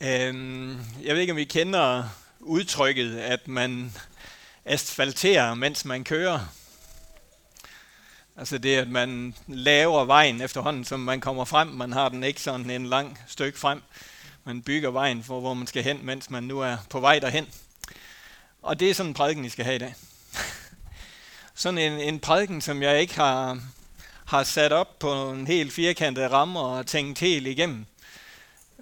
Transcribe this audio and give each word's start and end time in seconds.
Øhm, 0.00 0.78
jeg 1.02 1.14
ved 1.14 1.20
ikke, 1.20 1.32
om 1.32 1.38
I 1.38 1.44
kender 1.44 2.04
udtrykket, 2.40 3.18
at 3.18 3.48
man 3.48 3.92
asfalterer, 4.64 5.54
mens 5.54 5.84
man 5.84 6.04
kører. 6.04 6.52
Altså 8.36 8.58
det, 8.58 8.76
at 8.76 8.88
man 8.88 9.34
laver 9.46 10.04
vejen 10.04 10.40
efterhånden, 10.40 10.84
som 10.84 11.00
man 11.00 11.20
kommer 11.20 11.44
frem. 11.44 11.68
Man 11.68 11.92
har 11.92 12.08
den 12.08 12.24
ikke 12.24 12.40
sådan 12.40 12.70
en 12.70 12.86
lang 12.86 13.18
stykke 13.26 13.58
frem. 13.58 13.82
Man 14.44 14.62
bygger 14.62 14.90
vejen 14.90 15.22
for, 15.22 15.40
hvor 15.40 15.54
man 15.54 15.66
skal 15.66 15.82
hen, 15.82 16.00
mens 16.02 16.30
man 16.30 16.42
nu 16.42 16.60
er 16.60 16.76
på 16.90 17.00
vej 17.00 17.18
derhen. 17.18 17.46
Og 18.62 18.80
det 18.80 18.90
er 18.90 18.94
sådan 18.94 19.10
en 19.10 19.14
prædiken, 19.14 19.44
I 19.44 19.48
skal 19.48 19.64
have 19.64 19.76
i 19.76 19.78
dag. 19.78 19.94
sådan 21.54 21.78
en, 21.78 21.92
en 21.92 22.20
prædiken, 22.20 22.60
som 22.60 22.82
jeg 22.82 23.00
ikke 23.00 23.14
har, 23.14 23.60
har 24.24 24.42
sat 24.42 24.72
op 24.72 24.98
på 24.98 25.30
en 25.30 25.46
helt 25.46 25.72
firkantet 25.72 26.30
ramme 26.30 26.60
og 26.60 26.86
tænkt 26.86 27.18
helt 27.18 27.46
igennem. 27.46 27.86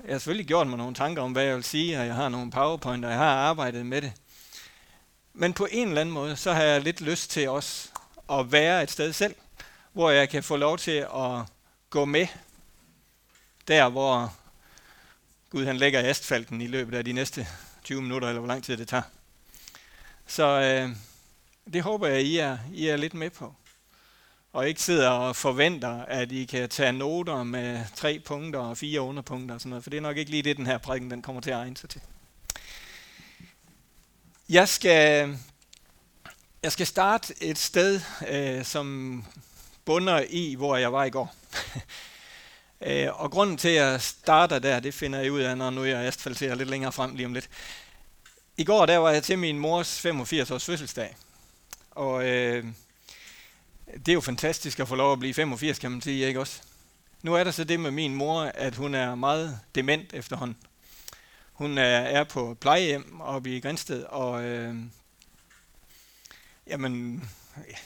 Jeg 0.06 0.14
har 0.14 0.18
selvfølgelig 0.18 0.46
gjort 0.46 0.66
mig 0.66 0.78
nogle 0.78 0.94
tanker 0.94 1.22
om, 1.22 1.32
hvad 1.32 1.44
jeg 1.44 1.54
vil 1.56 1.64
sige, 1.64 2.00
og 2.00 2.06
jeg 2.06 2.14
har 2.14 2.28
nogle 2.28 2.50
powerpointer, 2.50 3.08
og 3.08 3.12
jeg 3.12 3.20
har 3.20 3.36
arbejdet 3.36 3.86
med 3.86 4.02
det. 4.02 4.12
Men 5.32 5.52
på 5.52 5.68
en 5.70 5.88
eller 5.88 6.00
anden 6.00 6.12
måde, 6.12 6.36
så 6.36 6.52
har 6.52 6.62
jeg 6.62 6.82
lidt 6.82 7.00
lyst 7.00 7.30
til 7.30 7.48
også 7.48 7.88
at 8.30 8.52
være 8.52 8.82
et 8.82 8.90
sted 8.90 9.12
selv, 9.12 9.34
hvor 9.92 10.10
jeg 10.10 10.28
kan 10.28 10.42
få 10.42 10.56
lov 10.56 10.78
til 10.78 11.06
at 11.14 11.42
gå 11.90 12.04
med 12.04 12.26
der, 13.68 13.88
hvor 13.88 14.34
Gud 15.50 15.64
han 15.64 15.76
lægger 15.76 16.08
asfalten 16.10 16.60
i 16.60 16.66
løbet 16.66 16.96
af 16.96 17.04
de 17.04 17.12
næste 17.12 17.46
20 17.84 18.02
minutter, 18.02 18.28
eller 18.28 18.40
hvor 18.40 18.48
lang 18.48 18.64
tid 18.64 18.76
det 18.76 18.88
tager. 18.88 19.02
Så 20.26 20.44
øh, 20.44 20.96
det 21.72 21.82
håber 21.82 22.06
jeg, 22.06 22.22
I 22.22 22.38
er, 22.38 22.58
I 22.72 22.88
er 22.88 22.96
lidt 22.96 23.14
med 23.14 23.30
på. 23.30 23.54
Og 24.54 24.68
ikke 24.68 24.82
sidder 24.82 25.08
og 25.08 25.36
forventer, 25.36 26.04
at 26.04 26.32
I 26.32 26.44
kan 26.44 26.68
tage 26.68 26.92
noter 26.92 27.42
med 27.42 27.84
tre 27.94 28.18
punkter 28.18 28.60
og 28.60 28.76
fire 28.76 29.00
underpunkter 29.00 29.54
og 29.54 29.60
sådan 29.60 29.70
noget, 29.70 29.82
for 29.82 29.90
det 29.90 29.96
er 29.96 30.00
nok 30.00 30.16
ikke 30.16 30.30
lige 30.30 30.42
det, 30.42 30.56
den 30.56 30.66
her 30.66 30.78
prædiken 30.78 31.10
den 31.10 31.22
kommer 31.22 31.40
til 31.42 31.50
at 31.50 31.56
egne 31.56 31.76
sig 31.76 31.90
til. 31.90 32.00
Jeg 34.48 34.68
skal, 34.68 35.36
jeg 36.62 36.72
skal 36.72 36.86
starte 36.86 37.34
et 37.42 37.58
sted, 37.58 38.00
øh, 38.28 38.64
som 38.64 39.24
bunder 39.84 40.24
i, 40.28 40.54
hvor 40.54 40.76
jeg 40.76 40.92
var 40.92 41.04
i 41.04 41.10
går. 41.10 41.34
øh, 42.86 43.20
og 43.20 43.30
grunden 43.30 43.56
til, 43.56 43.68
at 43.68 43.74
jeg 43.74 44.02
starter 44.02 44.58
der, 44.58 44.80
det 44.80 44.94
finder 44.94 45.20
jeg 45.20 45.32
ud 45.32 45.40
af, 45.40 45.58
når 45.58 45.70
nu 45.70 45.84
jeg 45.84 46.00
asfalterer 46.00 46.54
lidt 46.54 46.70
længere 46.70 46.92
frem 46.92 47.14
lige 47.14 47.26
om 47.26 47.34
lidt. 47.34 47.48
I 48.56 48.64
går 48.64 48.86
der 48.86 48.96
var 48.96 49.10
jeg 49.10 49.22
til 49.22 49.38
min 49.38 49.58
mors 49.58 50.00
85 50.00 50.50
års 50.50 50.64
fødselsdag. 50.64 51.16
Og 51.90 52.28
øh, 52.28 52.64
det 53.86 54.08
er 54.08 54.12
jo 54.12 54.20
fantastisk 54.20 54.80
at 54.80 54.88
få 54.88 54.94
lov 54.94 55.12
at 55.12 55.18
blive 55.18 55.34
85, 55.34 55.78
kan 55.78 55.90
man 55.90 56.00
sige, 56.00 56.26
ikke 56.26 56.40
også? 56.40 56.62
Nu 57.22 57.34
er 57.34 57.44
der 57.44 57.50
så 57.50 57.64
det 57.64 57.80
med 57.80 57.90
min 57.90 58.14
mor, 58.14 58.40
at 58.42 58.74
hun 58.74 58.94
er 58.94 59.14
meget 59.14 59.60
dement 59.74 60.12
efterhånden. 60.12 60.56
Hun 61.52 61.78
er, 61.78 61.82
er 61.98 62.24
på 62.24 62.56
plejehjem 62.60 63.20
oppe 63.20 63.56
i 63.56 63.60
Grænsted, 63.60 64.04
og 64.04 64.44
øh, 64.44 64.74
jamen, 66.66 67.24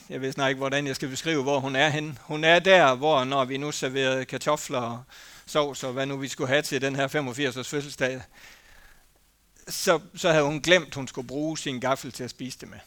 jeg 0.09 0.21
ved 0.21 0.31
snart 0.31 0.49
ikke, 0.49 0.57
hvordan 0.57 0.87
jeg 0.87 0.95
skal 0.95 1.09
beskrive, 1.09 1.43
hvor 1.43 1.59
hun 1.59 1.75
er 1.75 1.89
henne. 1.89 2.17
Hun 2.21 2.43
er 2.43 2.59
der, 2.59 2.95
hvor 2.95 3.23
når 3.23 3.45
vi 3.45 3.57
nu 3.57 3.71
serverede 3.71 4.25
kartofler 4.25 4.79
og 4.79 5.03
sovs 5.45 5.83
og 5.83 5.93
hvad 5.93 6.05
nu 6.05 6.17
vi 6.17 6.27
skulle 6.27 6.47
have 6.47 6.61
til 6.61 6.81
den 6.81 6.95
her 6.95 7.07
85-års 7.07 7.69
fødselsdag, 7.69 8.21
så, 9.67 9.99
så 10.15 10.31
havde 10.31 10.45
hun 10.45 10.61
glemt, 10.61 10.87
at 10.87 10.95
hun 10.95 11.07
skulle 11.07 11.27
bruge 11.27 11.57
sin 11.57 11.79
gaffel 11.79 12.11
til 12.11 12.23
at 12.23 12.29
spise 12.29 12.59
det 12.59 12.69
med. 12.69 12.79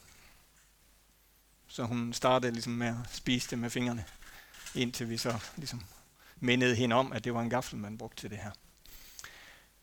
Så 1.72 1.84
hun 1.84 2.12
startede 2.12 2.52
ligesom 2.52 2.72
med 2.72 2.86
at 2.86 2.94
spise 3.12 3.50
det 3.50 3.58
med 3.58 3.70
fingrene, 3.70 4.04
indtil 4.74 5.10
vi 5.10 5.16
så 5.16 5.38
ligesom 5.56 5.82
mindede 6.40 6.74
hende 6.74 6.96
om, 6.96 7.12
at 7.12 7.24
det 7.24 7.34
var 7.34 7.40
en 7.40 7.50
gaffel, 7.50 7.78
man 7.78 7.98
brugte 7.98 8.20
til 8.20 8.30
det 8.30 8.38
her. 8.38 8.50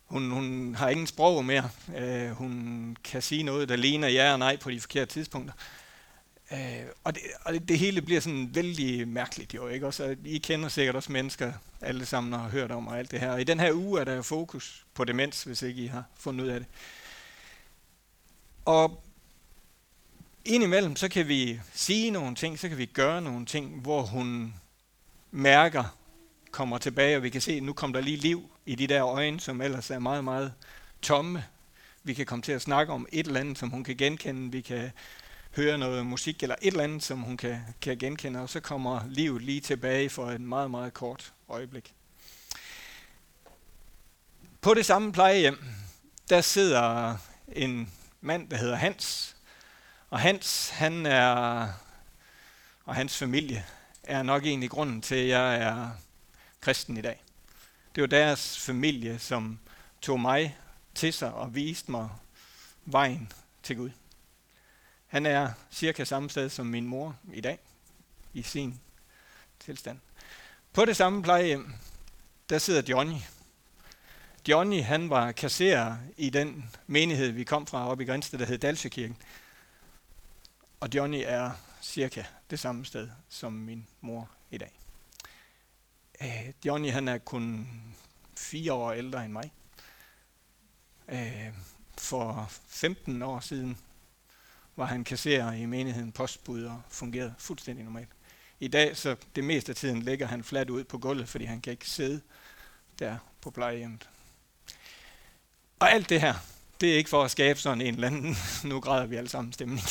Hun, 0.06 0.32
hun 0.32 0.76
har 0.76 0.90
ingen 0.90 1.08
sprog 1.08 1.46
mere. 1.46 1.70
Øh, 1.98 2.32
hun 2.32 2.98
kan 3.04 3.22
sige 3.22 3.44
noget, 3.44 3.70
der 3.70 3.76
ligner 3.76 4.08
ja 4.08 4.32
og 4.32 4.40
nej 4.40 4.58
på 4.58 4.72
de 4.72 4.82
forkerte 4.82 5.14
tidspunkter. 5.14 5.54
Øh, 6.52 6.86
og 7.04 7.16
det, 7.16 7.22
og 7.44 7.54
det, 7.54 7.68
det 7.68 7.80
hele 7.80 8.02
bliver 8.02 8.22
sådan 8.22 8.56
vældig 8.56 9.08
mærkeligt 9.08 9.54
jo, 9.54 9.68
ikke? 9.68 9.88
Også, 9.88 10.16
I 10.26 10.38
kender 10.38 10.70
sikkert 10.70 10.96
også 10.96 11.12
mennesker, 11.12 11.54
alle 11.82 12.06
sammen 12.06 12.34
har 12.34 12.50
hørt 12.50 12.72
om 12.72 12.88
og 12.88 13.00
alt 13.00 13.12
det 13.12 13.20
her. 13.20 13.32
Og 13.32 13.42
i 13.42 13.44
den 13.44 13.60
her 13.60 13.74
uge 13.74 14.00
er 14.00 14.04
der 14.04 14.22
fokus 14.22 14.86
på 14.94 15.04
demens, 15.04 15.44
hvis 15.44 15.62
ikke 15.62 15.84
I 15.84 15.88
har 15.88 16.04
fundet 16.16 16.44
ud 16.44 16.50
af 16.50 16.60
det. 16.60 16.68
Og 18.66 19.04
indimellem, 20.46 20.96
så 20.96 21.10
kan 21.10 21.28
vi 21.28 21.60
sige 21.74 22.12
nogle 22.12 22.36
ting, 22.36 22.60
så 22.60 22.70
kan 22.70 22.78
vi 22.78 22.86
gøre 22.86 23.22
nogle 23.22 23.46
ting, 23.46 23.82
hvor 23.82 24.02
hun 24.02 24.54
mærker, 25.32 25.96
kommer 26.52 26.78
tilbage, 26.78 27.18
og 27.18 27.24
vi 27.24 27.30
kan 27.30 27.42
se, 27.42 27.52
at 27.52 27.64
nu 27.64 27.74
kommer 27.74 27.98
der 27.98 28.06
lige 28.06 28.18
liv 28.18 28.52
i 28.66 28.76
de 28.76 28.88
der 28.88 29.06
øjne, 29.06 29.40
som 29.40 29.62
ellers 29.62 29.90
er 29.90 30.00
meget, 30.00 30.24
meget 30.24 30.54
tomme. 31.02 31.46
Vi 32.04 32.14
kan 32.14 32.26
komme 32.26 32.42
til 32.42 32.52
at 32.52 32.62
snakke 32.62 32.94
om 32.94 33.08
et 33.12 33.28
eller 33.28 33.40
andet, 33.40 33.58
som 33.58 33.70
hun 33.70 33.84
kan 33.84 33.98
genkende. 33.98 34.52
Vi 34.52 34.62
kan 34.62 34.92
høre 35.56 35.78
noget 35.78 36.06
musik 36.06 36.44
eller 36.44 36.56
et 36.62 36.68
eller 36.68 36.84
andet, 36.84 37.04
som 37.04 37.20
hun 37.22 37.38
kan, 37.38 37.60
kan 37.82 37.98
genkende, 37.98 38.42
og 38.42 38.50
så 38.50 38.60
kommer 38.60 39.02
livet 39.10 39.42
lige 39.42 39.62
tilbage 39.62 40.10
for 40.10 40.26
et 40.26 40.42
meget, 40.42 40.72
meget 40.72 40.94
kort 40.94 41.34
øjeblik. 41.50 41.94
På 44.62 44.74
det 44.74 44.86
samme 44.86 45.12
plejehjem, 45.12 45.64
der 46.30 46.42
sidder 46.42 47.16
en 47.52 47.92
mand, 48.22 48.50
der 48.50 48.58
hedder 48.58 48.76
Hans, 48.76 49.36
og 50.10 50.20
Hans, 50.20 50.70
han 50.70 51.06
er, 51.06 51.68
og 52.86 52.96
hans 52.96 53.18
familie, 53.18 53.66
er 54.04 54.24
nok 54.24 54.46
egentlig 54.46 54.70
grunden 54.70 55.02
til, 55.02 55.16
at 55.16 55.28
jeg 55.28 55.56
er 55.56 55.90
kristen 56.62 56.98
i 56.98 57.02
dag. 57.02 57.24
Det 57.96 58.02
var 58.02 58.08
deres 58.08 58.60
familie, 58.60 59.20
som 59.20 59.60
tog 60.02 60.20
mig 60.20 60.58
til 60.96 61.14
sig 61.14 61.34
og 61.34 61.56
viste 61.56 61.92
mig 61.92 62.10
vejen 62.86 63.32
til 63.64 63.76
Gud. 63.76 63.90
Han 65.08 65.26
er 65.26 65.52
cirka 65.72 66.04
samme 66.04 66.30
sted 66.30 66.50
som 66.50 66.66
min 66.66 66.88
mor 66.88 67.16
i 67.34 67.42
dag, 67.42 67.60
i 68.34 68.42
sin 68.42 68.80
tilstand. 69.60 70.00
På 70.74 70.86
det 70.86 70.98
samme 70.98 71.24
plejehjem, 71.24 71.74
der 72.50 72.58
sidder 72.58 72.82
Johnny. 72.90 73.18
Johnny, 74.48 74.84
han 74.84 75.10
var 75.10 75.32
kasserer 75.32 75.98
i 76.18 76.30
den 76.30 76.70
menighed, 76.88 77.32
vi 77.32 77.44
kom 77.44 77.68
fra 77.68 77.90
oppe 77.90 78.04
i 78.04 78.08
Grænsted, 78.08 78.40
der 78.40 78.46
hed 78.46 78.58
Dalsekirken. 78.58 79.18
Og 80.80 80.90
Johnny 80.96 81.22
er 81.26 81.52
cirka 81.82 82.24
det 82.50 82.60
samme 82.60 82.86
sted 82.86 83.10
som 83.30 83.54
min 83.54 83.88
mor 84.02 84.30
i 84.52 84.58
dag. 84.58 84.80
Øh, 86.22 86.54
Johnny 86.66 86.92
han 86.92 87.08
er 87.08 87.18
kun 87.18 87.70
fire 88.38 88.74
år 88.74 88.92
ældre 88.92 89.26
end 89.26 89.34
mig. 89.34 89.52
Øh, 91.08 91.54
for 91.98 92.48
15 92.68 93.22
år 93.22 93.40
siden 93.40 93.78
var 94.76 94.86
han 94.86 95.04
kasserer 95.04 95.54
i 95.54 95.66
menigheden 95.66 96.12
postbud 96.12 96.64
og 96.64 96.82
fungerede 96.90 97.34
fuldstændig 97.38 97.86
normalt. 97.86 98.10
I 98.60 98.68
dag, 98.68 98.98
så 98.98 99.16
det 99.36 99.44
meste 99.44 99.72
af 99.72 99.76
tiden 99.76 100.02
ligger 100.02 100.28
han 100.28 100.44
fladt 100.44 100.70
ud 100.70 100.84
på 100.84 100.98
gulvet, 100.98 101.30
fordi 101.30 101.46
han 101.46 101.62
kan 101.62 101.72
ikke 101.72 101.90
sidde 101.90 102.22
der 103.00 103.18
på 103.42 103.52
plejehjemmet. 103.52 104.10
Og 105.80 105.92
alt 105.92 106.10
det 106.10 106.22
her, 106.22 106.34
det 106.82 106.94
er 106.94 106.98
ikke 106.98 107.10
for 107.10 107.24
at 107.24 107.32
skabe 107.32 107.60
sådan 107.60 107.82
en 107.82 107.94
eller 107.94 108.08
anden, 108.08 108.36
nu 108.70 108.80
græder 108.80 109.06
vi 109.06 109.16
alle 109.16 109.30
sammen 109.30 109.54
stemning. 109.54 109.82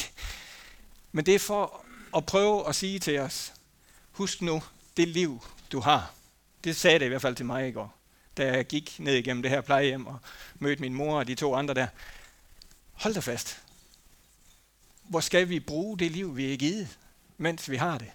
Men 1.13 1.27
det 1.27 1.35
er 1.35 1.39
for 1.39 1.85
at 2.17 2.27
prøve 2.27 2.69
at 2.69 2.75
sige 2.75 2.99
til 2.99 3.19
os, 3.19 3.53
husk 4.11 4.43
nu 4.43 4.63
det 4.97 5.09
liv, 5.09 5.43
du 5.73 5.81
har. 5.81 6.13
Det 6.65 6.77
sagde 6.77 6.99
det 6.99 7.05
i 7.05 7.09
hvert 7.09 7.23
fald 7.23 7.37
til 7.37 7.47
mig 7.47 7.69
i 7.69 7.73
går, 7.73 7.95
da 8.37 8.47
jeg 8.57 8.67
gik 8.67 8.97
ned 8.99 9.15
igennem 9.15 9.43
det 9.43 9.51
her 9.51 9.61
plejehjem 9.61 10.07
og 10.07 10.19
mødte 10.59 10.81
min 10.81 10.95
mor 10.95 11.19
og 11.19 11.29
de 11.29 11.35
to 11.35 11.55
andre 11.55 11.75
der. 11.75 11.87
Hold 12.93 13.15
dig 13.15 13.25
fast. 13.25 13.63
Hvor 15.03 15.21
skal 15.21 15.49
vi 15.49 15.61
bruge 15.61 15.99
det 15.99 16.11
liv, 16.11 16.37
vi 16.37 16.53
er 16.53 16.57
givet, 16.57 16.99
mens 17.39 17.71
vi 17.71 17.77
har 17.77 17.99
det? 17.99 18.11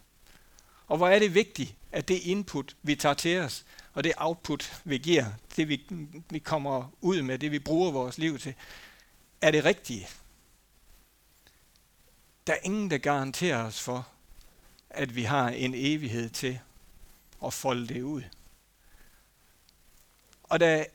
Og 0.88 0.98
hvor 0.98 1.08
er 1.08 1.20
det 1.20 1.34
vigtigt, 1.34 1.76
at 1.92 2.08
det 2.08 2.20
input, 2.20 2.76
vi 2.82 2.96
tager 2.96 3.16
til 3.16 3.40
os, 3.40 3.66
og 3.94 4.04
det 4.04 4.14
output, 4.18 4.82
vi 4.84 4.98
giver, 4.98 5.26
det 5.56 5.70
vi, 5.70 5.86
vi 6.30 6.40
kommer 6.40 6.92
ud 7.02 7.22
med, 7.22 7.40
det 7.40 7.52
vi 7.52 7.60
bruger 7.60 7.92
vores 7.92 8.18
liv 8.18 8.40
til, 8.40 8.54
er 9.42 9.52
det 9.52 9.66
rigtige? 9.66 10.08
Der 12.48 12.54
er 12.54 12.58
ingen, 12.64 12.92
der 12.92 12.98
garanterer 12.98 13.64
os 13.64 13.82
for, 13.82 14.08
at 14.90 15.16
vi 15.16 15.24
har 15.24 15.50
en 15.50 15.74
evighed 15.76 16.30
til 16.30 16.60
at 17.46 17.54
folde 17.54 17.88
det 17.88 18.02
ud. 18.02 18.22
Og 20.44 20.60
da, 20.60 20.86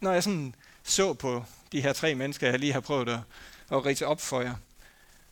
når 0.00 0.12
jeg 0.12 0.22
sådan 0.22 0.54
så 0.82 1.14
på 1.14 1.44
de 1.72 1.80
her 1.80 1.92
tre 1.92 2.14
mennesker, 2.14 2.50
jeg 2.50 2.58
lige 2.58 2.72
har 2.72 2.80
prøvet 2.80 3.08
at, 3.08 3.20
at 3.70 3.86
rise 3.86 4.06
op 4.06 4.20
for 4.20 4.40
jer, 4.40 4.54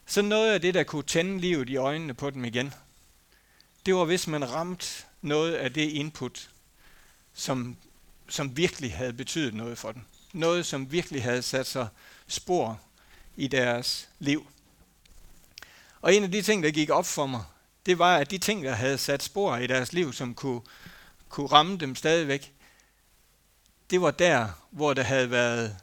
så 0.06 0.22
noget 0.22 0.52
af 0.52 0.60
det, 0.60 0.74
der 0.74 0.82
kunne 0.82 1.02
tænde 1.02 1.40
livet 1.40 1.68
i 1.68 1.76
øjnene 1.76 2.14
på 2.14 2.30
dem 2.30 2.44
igen, 2.44 2.74
det 3.86 3.94
var, 3.94 4.04
hvis 4.04 4.26
man 4.26 4.50
ramte 4.50 4.86
noget 5.22 5.54
af 5.54 5.72
det 5.72 5.90
input, 5.90 6.50
som, 7.34 7.76
som 8.28 8.56
virkelig 8.56 8.94
havde 8.94 9.12
betydet 9.12 9.54
noget 9.54 9.78
for 9.78 9.92
dem. 9.92 10.02
Noget, 10.32 10.66
som 10.66 10.92
virkelig 10.92 11.22
havde 11.22 11.42
sat 11.42 11.66
sig 11.66 11.88
spor 12.26 12.80
i 13.36 13.46
deres 13.48 14.08
liv. 14.18 14.46
Og 16.00 16.14
en 16.14 16.24
af 16.24 16.30
de 16.30 16.42
ting, 16.42 16.62
der 16.62 16.70
gik 16.70 16.90
op 16.90 17.06
for 17.06 17.26
mig, 17.26 17.44
det 17.86 17.98
var, 17.98 18.16
at 18.16 18.30
de 18.30 18.38
ting, 18.38 18.64
der 18.64 18.72
havde 18.72 18.98
sat 18.98 19.22
spor 19.22 19.56
i 19.56 19.66
deres 19.66 19.92
liv, 19.92 20.12
som 20.12 20.34
kunne, 20.34 20.60
kunne 21.28 21.46
ramme 21.46 21.76
dem 21.76 21.94
stadigvæk, 21.94 22.52
det 23.90 24.00
var 24.00 24.10
der, 24.10 24.48
hvor 24.70 24.94
der 24.94 25.02
havde 25.02 25.30
været 25.30 25.76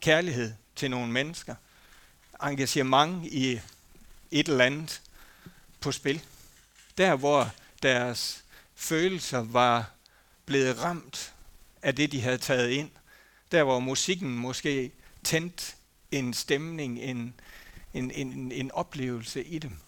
kærlighed 0.00 0.52
til 0.76 0.90
nogle 0.90 1.12
mennesker, 1.12 1.54
engagement 2.42 3.26
i 3.26 3.60
et 4.30 4.48
eller 4.48 4.64
andet 4.64 5.02
på 5.80 5.92
spil. 5.92 6.22
Der, 6.98 7.16
hvor 7.16 7.50
deres 7.82 8.44
følelser 8.74 9.38
var 9.38 9.90
blevet 10.46 10.82
ramt 10.82 11.32
af 11.82 11.94
det, 11.94 12.12
de 12.12 12.20
havde 12.20 12.38
taget 12.38 12.70
ind. 12.70 12.90
Der, 13.52 13.62
hvor 13.62 13.80
musikken 13.80 14.36
måske 14.38 14.92
tændt 15.24 15.76
en 16.10 16.34
stemning, 16.34 16.98
en, 16.98 17.40
en, 17.96 18.10
en, 18.10 18.52
en 18.52 18.70
oplevelse 18.70 19.44
i 19.44 19.58
dem. 19.58 19.78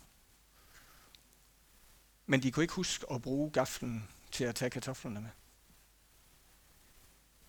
Men 2.27 2.43
de 2.43 2.53
kunne 2.53 2.65
ikke 2.65 2.75
huske 2.75 3.07
at 3.11 3.23
bruge 3.23 3.51
gaflen 3.51 4.09
til 4.33 4.45
at 4.45 4.55
tage 4.55 4.71
kartoflerne 4.71 5.21
med. 5.21 5.31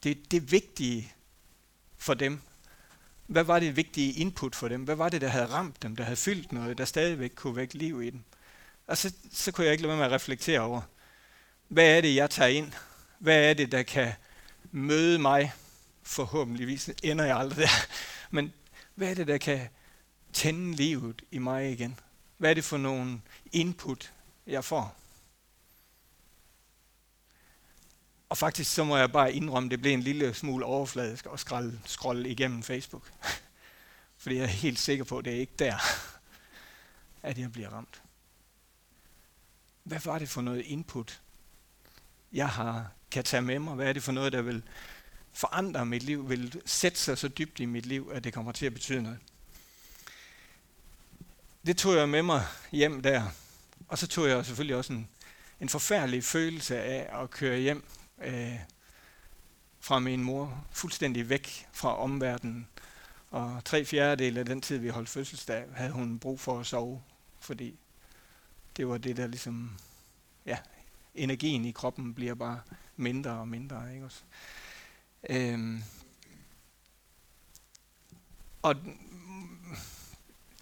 Det, 0.04 0.32
det 0.32 0.52
vigtige 0.52 1.14
for 1.98 2.14
dem, 2.14 2.42
hvad 3.28 3.44
var 3.44 3.60
det 3.60 3.76
vigtige 3.76 4.14
input 4.14 4.56
for 4.56 4.68
dem? 4.68 4.84
Hvad 4.84 4.96
var 4.96 5.10
det, 5.10 5.22
der 5.22 5.28
havde 5.28 5.46
ramt 5.46 5.82
dem, 5.84 5.96
der 5.96 6.04
havde 6.04 6.16
fyldt 6.16 6.52
noget, 6.52 6.78
der 6.78 6.86
stadigvæk 6.86 7.32
kunne 7.36 7.56
vække 7.56 7.78
liv 7.78 8.02
i 8.04 8.10
dem? 8.10 8.24
Og 8.88 8.98
så, 8.98 9.14
så 9.32 9.52
kunne 9.52 9.66
jeg 9.66 9.72
ikke 9.72 9.84
lade 9.84 9.90
være 9.90 9.98
med 9.98 10.06
at 10.06 10.12
reflektere 10.12 10.60
over, 10.60 10.82
hvad 11.68 11.98
er 11.98 12.02
det, 12.02 12.16
jeg 12.16 12.30
tager 12.30 12.50
ind? 12.50 12.74
Hvad 13.20 13.50
er 13.50 13.54
det, 13.54 13.72
der 13.72 13.84
kan 13.84 14.14
møde 14.72 15.20
mig? 15.20 15.54
Forhåbentligvis 16.04 16.90
ender 17.04 17.26
jeg 17.26 17.38
aldrig 17.38 17.58
der. 17.58 17.88
Men 18.30 18.54
hvad 18.96 19.10
er 19.10 19.14
det, 19.14 19.28
der 19.28 19.38
kan 19.38 19.70
tænde 20.34 20.76
livet 20.76 21.22
i 21.31 21.38
mig 21.38 21.72
igen? 21.72 22.00
Hvad 22.38 22.50
er 22.50 22.54
det 22.54 22.64
for 22.64 22.78
nogle 22.78 23.22
input, 23.52 24.14
jeg 24.48 24.64
får? 24.64 24.96
Og 28.30 28.38
faktisk 28.38 28.74
så 28.74 28.84
må 28.84 28.98
jeg 28.98 29.12
bare 29.12 29.34
indrømme, 29.34 29.68
at 29.68 29.72
det 29.72 29.81
blev 29.81 29.94
en 29.94 30.02
lille 30.02 30.34
smule 30.34 30.66
overfladisk 30.66 31.28
at 31.34 31.40
scrolle, 31.40 31.81
scrolle 31.86 32.30
igennem 32.30 32.64
Facebook. 32.64 33.12
Fordi 34.18 34.36
jeg 34.36 34.44
er 34.44 34.48
helt 34.48 34.80
sikker 34.80 35.04
på, 35.04 35.18
at 35.18 35.26
det 35.26 35.34
er 35.34 35.40
ikke 35.40 35.54
der, 35.60 35.78
at 37.30 37.38
jeg 37.38 37.52
bliver 37.52 37.70
ramt. 37.70 38.02
Hvad 39.84 40.00
var 40.00 40.20
det 40.20 40.30
for 40.30 40.42
noget 40.42 40.62
input, 40.66 41.22
jeg 42.32 42.50
har, 42.50 42.92
kan 43.12 43.24
tage 43.24 43.42
med 43.42 43.60
mig? 43.60 43.75
Hvad 43.75 43.88
er 43.88 43.94
det 43.94 44.04
for 44.04 44.12
noget, 44.12 44.34
der 44.34 44.42
vil 44.42 44.64
forandre 45.34 45.86
mit 45.86 46.04
liv, 46.04 46.30
vil 46.30 46.62
sætte 46.66 47.00
sig 47.00 47.18
så 47.18 47.28
dybt 47.28 47.60
i 47.60 47.66
mit 47.66 47.86
liv, 47.86 48.12
at 48.14 48.24
det 48.24 48.34
kommer 48.34 48.52
til 48.52 48.66
at 48.66 48.74
betyde 48.74 49.02
noget? 49.02 49.20
Det 51.66 51.78
tog 51.78 51.96
jeg 51.96 52.10
med 52.10 52.22
mig 52.22 52.46
hjem 52.72 53.02
der. 53.02 53.24
Og 53.88 53.98
så 53.98 54.08
tog 54.08 54.28
jeg 54.28 54.46
selvfølgelig 54.46 54.76
også 54.76 54.94
en, 54.94 55.10
en 55.60 55.70
forfærdelig 55.70 56.24
følelse 56.24 56.82
af 56.82 57.22
at 57.24 57.30
køre 57.30 57.60
hjem 57.60 57.84
øh, 58.22 58.60
fra 59.80 60.00
min 60.00 60.24
mor, 60.24 60.66
fuldstændig 60.72 61.30
væk 61.30 61.68
fra 61.72 61.98
omverdenen. 61.98 62.68
Og 63.32 63.62
tre 63.66 63.86
fjerdedel 63.86 64.38
af 64.38 64.46
den 64.46 64.62
tid, 64.62 64.78
vi 64.78 64.90
holdt 64.90 65.10
fødselsdag, 65.10 65.66
havde 65.76 65.92
hun 65.92 66.20
brug 66.20 66.40
for 66.40 66.60
at 66.60 66.66
sove, 66.66 67.04
fordi 67.40 67.80
det 68.78 68.88
var 68.88 68.98
det, 68.98 69.18
der 69.18 69.28
ligesom, 69.28 69.78
ja, 70.46 70.58
energien 71.16 71.66
i 71.66 71.72
kroppen 71.72 72.14
bliver 72.14 72.36
bare 72.36 72.62
mindre 72.96 73.32
og 73.32 73.48
mindre, 73.48 73.94
ikke 73.94 74.06
også? 74.06 74.22
Øhm, 75.30 75.84
og 78.62 78.76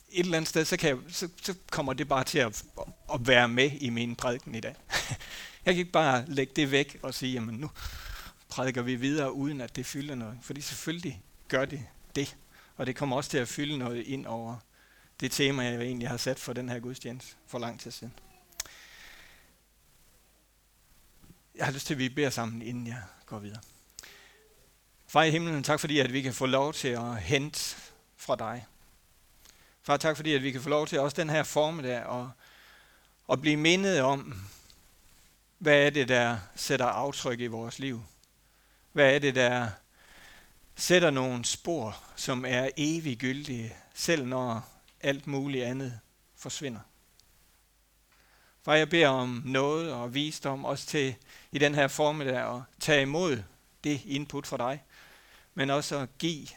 et 0.10 0.24
eller 0.24 0.38
andet 0.38 0.50
sted, 0.50 0.66
så, 0.66 0.78
kan 0.78 0.90
jeg, 0.90 0.98
så, 1.10 1.30
så 1.42 1.56
kommer 1.72 1.94
det 1.94 2.08
bare 2.08 2.24
til 2.24 2.40
at, 2.40 2.64
at 3.14 3.28
være 3.28 3.48
med 3.48 3.72
i 3.72 3.90
min 3.90 4.16
prædiken 4.16 4.56
i 4.56 4.60
dag. 4.60 4.76
Jeg 5.66 5.74
kan 5.74 5.80
ikke 5.80 5.92
bare 5.92 6.26
lægge 6.28 6.54
det 6.56 6.72
væk 6.72 7.00
og 7.04 7.14
sige, 7.14 7.34
jamen 7.34 7.56
nu 7.56 7.70
prædiker 8.50 8.82
vi 8.82 8.96
videre, 8.96 9.34
uden 9.34 9.62
at 9.62 9.76
det 9.76 9.86
fylder 9.86 10.16
noget. 10.16 10.38
Fordi 10.42 10.62
selvfølgelig 10.62 11.22
gør 11.48 11.66
det 11.66 11.86
det. 12.16 12.38
Og 12.76 12.86
det 12.86 12.96
kommer 12.96 13.16
også 13.16 13.30
til 13.30 13.38
at 13.38 13.48
fylde 13.48 13.78
noget 13.78 14.08
ind 14.08 14.26
over 14.26 14.56
det 15.20 15.32
tema, 15.32 15.64
jeg 15.64 15.82
egentlig 15.82 16.10
har 16.10 16.18
sat 16.18 16.40
for 16.40 16.54
den 16.54 16.70
her 16.70 16.80
gudstjeneste 16.80 17.36
for 17.48 17.60
lang 17.60 17.80
tid 17.80 17.92
siden. 17.92 18.14
Jeg 21.56 21.66
har 21.66 21.74
lyst 21.74 21.88
til, 21.88 21.94
at 21.94 21.98
vi 21.98 22.10
beder 22.10 22.30
sammen, 22.30 22.62
inden 22.62 22.88
jeg 22.88 23.02
går 23.26 23.40
videre. 23.40 23.62
Far 25.08 25.24
i 25.24 25.32
himlen, 25.32 25.64
tak 25.64 25.80
fordi, 25.80 26.00
at 26.00 26.14
vi 26.14 26.22
kan 26.22 26.34
få 26.34 26.46
lov 26.46 26.74
til 26.74 26.88
at 26.88 27.18
hente 27.18 27.76
fra 28.18 28.36
dig. 28.36 28.66
Far, 29.88 29.98
tak 29.98 30.16
fordi, 30.16 30.34
at 30.34 30.44
vi 30.44 30.52
kan 30.52 30.62
få 30.62 30.70
lov 30.70 30.88
til 30.88 31.00
også 31.00 31.16
den 31.16 31.30
her 31.30 31.44
formiddag 31.44 32.04
og, 32.04 32.32
og 33.28 33.42
blive 33.42 33.58
mindet 33.58 34.02
om, 34.02 34.42
hvad 35.58 35.86
er 35.86 35.90
det, 35.90 36.08
der 36.08 36.38
sætter 36.56 36.86
aftryk 36.86 37.40
i 37.40 37.48
vores 37.48 37.80
liv? 37.80 38.04
Hvad 38.92 39.16
er 39.16 39.20
det, 39.20 39.36
der 39.36 39.70
sætter 40.76 41.10
nogle 41.10 41.46
spor, 41.46 42.04
som 42.16 42.46
er 42.48 42.70
eviggyldige, 42.78 43.76
selv 43.94 44.26
når 44.26 44.70
alt 45.02 45.28
muligt 45.28 45.64
andet 45.64 46.00
forsvinder? 46.36 46.82
For 48.64 48.74
jeg 48.74 48.90
beder 48.90 49.10
om 49.10 49.42
noget 49.46 49.94
og 49.94 50.14
visdom 50.14 50.66
også 50.66 50.86
til 50.86 51.16
i 51.52 51.58
den 51.58 51.76
her 51.76 51.88
formiddag 51.88 52.56
at 52.56 52.62
tage 52.80 53.02
imod 53.02 53.44
det 53.84 54.02
input 54.06 54.48
fra 54.48 54.58
dig, 54.58 54.84
men 55.54 55.70
også 55.70 55.98
at 55.98 56.10
give 56.18 56.48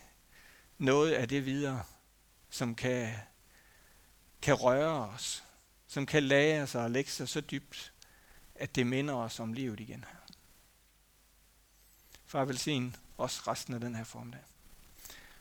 noget 0.79 1.13
af 1.13 1.29
det 1.29 1.47
videre, 1.47 1.83
som 2.51 2.75
kan, 2.75 3.15
kan 4.43 4.55
røre 4.55 5.09
os, 5.09 5.45
som 5.87 6.07
kan 6.07 6.23
lage 6.23 6.67
sig 6.67 6.85
og 6.85 6.91
lægge 6.91 7.11
sig 7.11 7.29
så 7.29 7.41
dybt, 7.41 7.93
at 8.55 8.75
det 8.75 8.87
minder 8.87 9.15
os 9.15 9.41
om 9.41 9.53
livet 9.53 9.81
igen. 9.81 10.05
her. 10.09 10.19
Far 12.27 12.45
velsign 12.45 12.97
os 13.19 13.49
resten 13.49 13.75
af 13.75 13.81
den 13.81 13.95
her 13.95 14.05
formdag. 14.05 14.41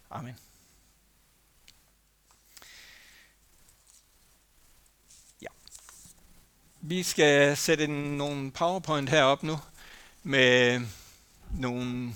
Amen. 0.09 0.35
Ja. 5.41 5.47
Vi 6.81 7.03
skal 7.03 7.57
sætte 7.57 7.87
nogle 7.87 8.51
PowerPoint 8.51 9.09
herop 9.09 9.43
nu 9.43 9.59
med 10.23 10.81
nogle 11.51 12.15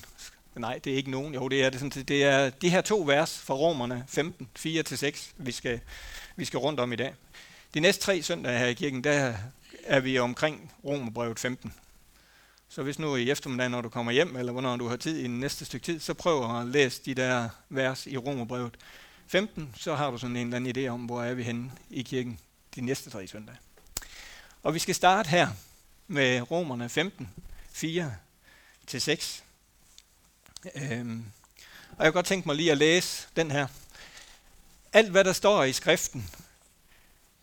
Nej, 0.56 0.80
det 0.84 0.94
er 0.94 0.98
ikke 0.98 1.12
nogen. 1.12 1.34
Jo, 1.34 1.48
det 1.48 1.64
er 1.64 1.70
det. 1.70 1.80
Sådan, 1.80 2.04
det 2.04 2.24
er 2.24 2.50
de 2.50 2.70
her 2.70 2.82
to 2.82 3.02
vers 3.02 3.40
fra 3.40 3.54
Romerne 3.54 4.06
15, 4.08 4.50
4-6, 4.60 5.34
vi 5.38 5.52
skal, 5.52 5.80
vi 6.36 6.46
skal 6.46 6.60
rundt 6.60 6.80
om 6.80 6.94
i 6.94 6.96
dag. 6.96 7.14
De 7.74 7.80
næste 7.80 8.04
tre 8.04 8.22
søndage 8.22 8.60
her 8.60 8.66
i 8.66 8.74
kirken, 8.74 9.04
der 9.04 9.34
er 9.84 10.00
vi 10.00 10.20
omkring 10.20 10.74
Romerbrevet 10.86 11.40
15. 11.40 11.74
Så 12.70 12.84
hvis 12.84 13.00
nu 13.00 13.16
i 13.16 13.32
eftermiddag, 13.32 13.70
når 13.70 13.82
du 13.82 13.90
kommer 13.90 14.12
hjem, 14.12 14.36
eller 14.36 14.52
hvornår 14.52 14.78
du 14.78 14.88
har 14.88 14.96
tid 14.96 15.18
i 15.18 15.24
den 15.24 15.40
næste 15.40 15.66
stykke 15.66 15.86
tid, 15.86 16.00
så 16.00 16.14
prøv 16.14 16.60
at 16.60 16.68
læse 16.68 17.02
de 17.06 17.14
der 17.14 17.50
vers 17.70 18.08
i 18.08 18.18
Romerbrevet 18.18 18.78
15, 19.28 19.74
så 19.78 19.96
har 19.96 20.12
du 20.12 20.18
sådan 20.18 20.36
en 20.36 20.48
eller 20.48 20.58
anden 20.58 20.78
idé 20.78 20.90
om, 20.90 21.02
hvor 21.02 21.24
er 21.24 21.34
vi 21.34 21.44
henne 21.44 21.72
i 21.90 22.02
kirken 22.02 22.40
de 22.76 22.82
næste 22.82 23.10
tre 23.10 23.28
søndage. 23.28 23.58
Og 24.64 24.74
vi 24.74 24.80
skal 24.80 24.96
starte 24.96 25.30
her 25.30 25.48
med 26.08 26.52
Romerne 26.52 26.90
15, 26.90 27.30
4-6. 27.74 29.44
Øhm, 30.76 31.26
og 31.98 32.06
jeg 32.06 32.06
kan 32.06 32.14
godt 32.14 32.26
tænke 32.26 32.48
mig 32.48 32.56
lige 32.56 32.72
at 32.72 32.78
læse 32.78 33.28
den 33.36 33.52
her. 33.52 33.68
Alt 34.94 35.12
hvad 35.12 35.24
der 35.24 35.34
står 35.34 35.64
i 35.64 35.74
skriften, 35.74 36.30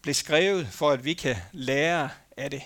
blev 0.03 0.15
skrevet 0.15 0.69
for 0.69 0.91
at 0.91 1.05
vi 1.05 1.15
kan 1.15 1.37
lære 1.53 2.11
af 2.37 2.51
det. 2.51 2.63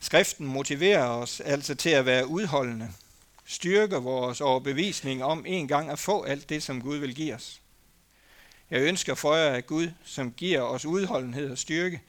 Skriften 0.00 0.46
motiverer 0.46 1.04
os 1.06 1.40
altså 1.40 1.74
til 1.74 1.90
at 1.90 2.06
være 2.06 2.26
udholdende, 2.26 2.92
styrker 3.44 4.00
vores 4.00 4.40
overbevisning 4.40 5.24
om 5.24 5.44
en 5.46 5.68
gang 5.68 5.90
at 5.90 5.98
få 5.98 6.22
alt 6.22 6.48
det, 6.48 6.62
som 6.62 6.82
Gud 6.82 6.96
vil 6.96 7.14
give 7.14 7.34
os. 7.34 7.60
Jeg 8.70 8.80
ønsker 8.80 9.14
for 9.14 9.34
jer, 9.34 9.50
at 9.50 9.66
Gud, 9.66 9.90
som 10.04 10.32
giver 10.32 10.60
os 10.60 10.84
udholdenhed 10.84 11.50
og 11.50 11.58
styrke, 11.58 12.02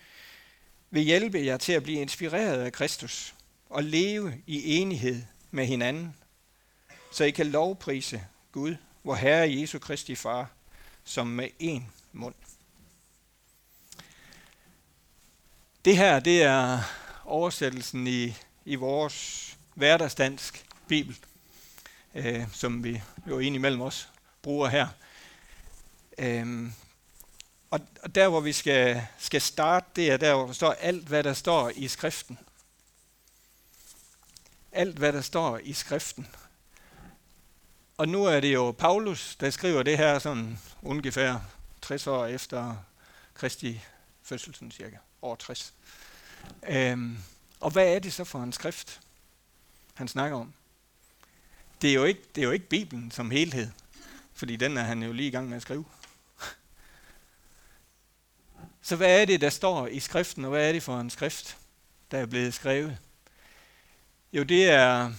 vil 0.92 1.04
hjælpe 1.04 1.46
jer 1.46 1.58
til 1.58 1.74
at 1.74 1.84
blive 1.84 2.02
inspireret 2.02 2.62
af 2.62 2.72
Kristus 2.72 3.34
og 3.70 3.84
leve 3.84 4.34
i 4.48 4.76
enighed 4.76 5.22
med 5.52 5.66
hinanden, 5.66 6.16
så 7.14 7.24
I 7.24 7.32
kan 7.32 7.48
lovprise 7.48 8.28
Gud, 8.52 8.76
vor 9.04 9.16
Herre 9.16 9.60
Jesu 9.60 9.80
Kristi 9.80 10.16
Far, 10.16 10.50
som 11.04 11.28
med 11.28 11.50
en 11.60 11.92
mund. 12.12 12.36
Det 15.86 15.98
her, 15.98 16.20
det 16.20 16.44
er 16.44 16.80
oversættelsen 17.26 18.08
i, 18.08 18.36
i 18.66 18.76
vores 18.76 19.58
hverdagsdansk 19.74 20.66
bibel, 20.88 21.18
øh, 22.16 22.48
som 22.54 22.84
vi 22.84 23.02
jo 23.28 23.40
indimellem 23.40 23.82
os 23.82 24.10
bruger 24.42 24.68
her. 24.68 24.88
Øh, 26.18 26.72
og, 27.70 27.80
og 28.04 28.16
der, 28.16 28.28
hvor 28.28 28.40
vi 28.40 28.54
skal, 28.54 29.08
skal 29.18 29.42
starte, 29.42 29.86
det 29.96 30.12
er 30.12 30.18
der, 30.18 30.36
hvor 30.36 30.46
der 30.46 30.54
står 30.54 30.72
alt, 30.72 31.08
hvad 31.08 31.24
der 31.24 31.34
står 31.34 31.72
i 31.76 31.88
skriften. 31.88 32.40
Alt, 34.72 34.98
hvad 34.98 35.14
der 35.14 35.22
står 35.22 35.58
i 35.58 35.74
skriften. 35.74 36.28
Og 37.98 38.08
nu 38.08 38.26
er 38.26 38.40
det 38.40 38.54
jo 38.54 38.72
Paulus, 38.72 39.36
der 39.36 39.50
skriver 39.50 39.84
det 39.84 39.98
her 39.98 40.20
sådan 40.20 40.60
ungefær 40.82 41.40
60 41.82 42.08
år 42.08 42.26
efter 42.26 42.76
Kristi 43.34 43.82
fødselsen 44.24 44.72
cirka 44.72 44.98
år 45.22 45.36
60. 45.36 45.74
Øhm, 46.70 47.18
og 47.60 47.72
hvad 47.72 47.96
er 47.96 48.00
det 48.00 48.14
så 48.14 48.24
for 48.24 48.44
en 48.44 48.54
skrift, 48.54 49.02
han 49.94 50.08
snakker 50.08 50.38
om? 50.38 50.54
det 51.84 51.90
er, 51.90 51.94
jo 51.94 52.04
ikke, 52.04 52.22
det 52.36 52.42
er 52.42 52.46
jo 52.46 52.52
ikke 52.52 52.70
Bibelen 52.70 53.12
som 53.12 53.32
helhed, 53.32 53.70
fordi 54.34 54.56
den 54.56 54.78
er 54.78 54.84
han 54.84 55.04
jo 55.04 55.12
lige 55.12 55.28
i 55.28 55.32
gang 55.32 55.50
med 55.50 55.56
at 55.56 55.62
skrive. 55.62 55.86
Så 58.82 58.96
hvad 58.96 59.22
er 59.22 59.26
det, 59.26 59.42
der 59.42 59.50
står 59.50 59.88
i 59.88 60.00
skriften, 60.00 60.46
og 60.46 60.50
hvad 60.50 60.68
er 60.68 60.72
det 60.72 60.84
for 60.84 61.00
en 61.00 61.10
skrift, 61.10 61.58
der 62.12 62.18
er 62.18 62.26
blevet 62.26 62.54
skrevet? 62.54 62.98
Jo, 64.34 64.44
det 64.44 64.70
er, 64.70 65.14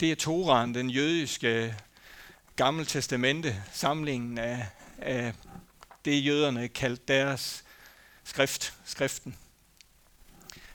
det 0.00 0.12
er 0.12 0.16
Toran, 0.16 0.74
den 0.74 0.90
jødiske 0.90 1.76
gamle 2.60 2.84
testamente, 2.84 3.62
samlingen 3.72 4.38
af, 4.38 4.66
af 4.98 5.34
det 6.04 6.26
jøderne 6.26 6.68
kaldte 6.68 7.02
deres 7.08 7.64
skrift, 8.24 8.74
skriften. 8.84 9.36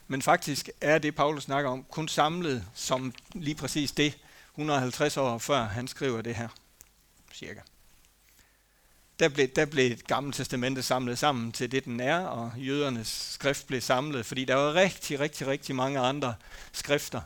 Men 0.06 0.22
faktisk 0.22 0.70
er 0.80 0.98
det, 0.98 1.14
Paulus 1.14 1.42
snakker 1.42 1.70
om, 1.70 1.84
kun 1.90 2.08
samlet 2.08 2.64
som 2.74 3.14
lige 3.34 3.54
præcis 3.54 3.92
det, 3.92 4.18
150 4.50 5.16
år 5.16 5.38
før 5.38 5.62
han 5.64 5.88
skriver 5.88 6.22
det 6.22 6.34
her, 6.34 6.48
cirka. 7.34 7.60
Der 9.18 9.28
blev, 9.28 9.48
der 9.48 9.64
blev 9.64 9.92
et 9.92 10.06
gammelt 10.06 10.36
testamente 10.36 10.82
samlet 10.82 11.18
sammen 11.18 11.52
til 11.52 11.72
det, 11.72 11.84
den 11.84 12.00
er, 12.00 12.18
og 12.18 12.52
jødernes 12.56 13.08
skrift 13.08 13.66
blev 13.66 13.80
samlet, 13.80 14.26
fordi 14.26 14.44
der 14.44 14.54
var 14.54 14.74
rigtig, 14.74 15.20
rigtig, 15.20 15.46
rigtig 15.46 15.76
mange 15.76 15.98
andre 15.98 16.34
skrifter, 16.72 17.20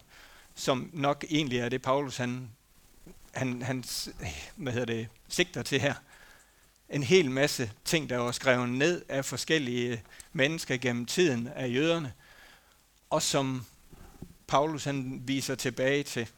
som 0.54 0.90
nok 0.92 1.24
egentlig 1.30 1.58
er 1.58 1.68
det, 1.68 1.82
Paulus 1.82 2.16
han, 2.16 2.50
han, 3.32 3.62
han 3.62 3.84
hvad 4.56 4.72
hedder 4.72 4.86
det, 4.86 5.08
sigter 5.28 5.62
til 5.62 5.80
her. 5.80 5.94
En 6.88 7.02
hel 7.02 7.30
masse 7.30 7.72
ting, 7.84 8.10
der 8.10 8.16
var 8.16 8.32
skrevet 8.32 8.68
ned 8.68 9.02
af 9.08 9.24
forskellige 9.24 10.02
mennesker 10.32 10.76
gennem 10.76 11.06
tiden 11.06 11.48
af 11.48 11.68
jøderne, 11.68 12.12
og 13.10 13.22
som 13.22 13.66
Paulus 14.46 14.84
han 14.84 15.22
viser 15.24 15.54
tilbage 15.54 16.02
til 16.02 16.28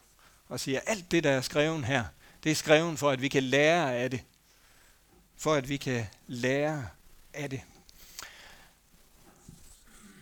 og 0.49 0.59
siger, 0.59 0.79
alt 0.79 1.11
det, 1.11 1.23
der 1.23 1.31
er 1.31 1.41
skrevet 1.41 1.85
her, 1.85 2.03
det 2.43 2.51
er 2.51 2.55
skrevet 2.55 2.99
for, 2.99 3.09
at 3.09 3.21
vi 3.21 3.27
kan 3.27 3.43
lære 3.43 3.95
af 3.95 4.09
det. 4.11 4.23
For 5.37 5.53
at 5.53 5.69
vi 5.69 5.77
kan 5.77 6.05
lære 6.27 6.87
af 7.33 7.49
det. 7.49 7.61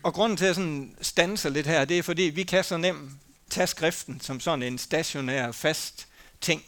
Og 0.03 0.13
grunden 0.13 0.37
til 0.37 0.45
at 0.45 0.55
sådan 0.55 0.95
stanser 1.01 1.49
lidt 1.49 1.67
her, 1.67 1.85
det 1.85 1.97
er 1.97 2.03
fordi, 2.03 2.23
vi 2.23 2.43
kan 2.43 2.63
så 2.63 2.77
nemt 2.77 3.11
tage 3.49 3.67
skriften 3.67 4.21
som 4.21 4.39
sådan 4.39 4.63
en 4.63 4.77
stationær, 4.77 5.51
fast 5.51 6.07
ting, 6.41 6.63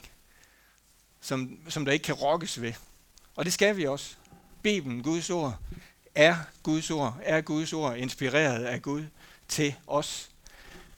som, 1.21 1.59
som 1.69 1.85
der 1.85 1.91
ikke 1.91 2.03
kan 2.03 2.15
rokkes 2.15 2.61
ved. 2.61 2.73
Og 3.35 3.45
det 3.45 3.53
skal 3.53 3.77
vi 3.77 3.87
også. 3.87 4.15
Bibelen, 4.61 5.03
Guds 5.03 5.29
ord, 5.29 5.59
er 6.15 6.35
Guds 6.63 6.91
ord, 6.91 7.19
er 7.23 7.41
Guds 7.41 7.73
ord 7.73 7.97
inspireret 7.97 8.65
af 8.65 8.81
Gud 8.81 9.05
til 9.47 9.75
os. 9.87 10.29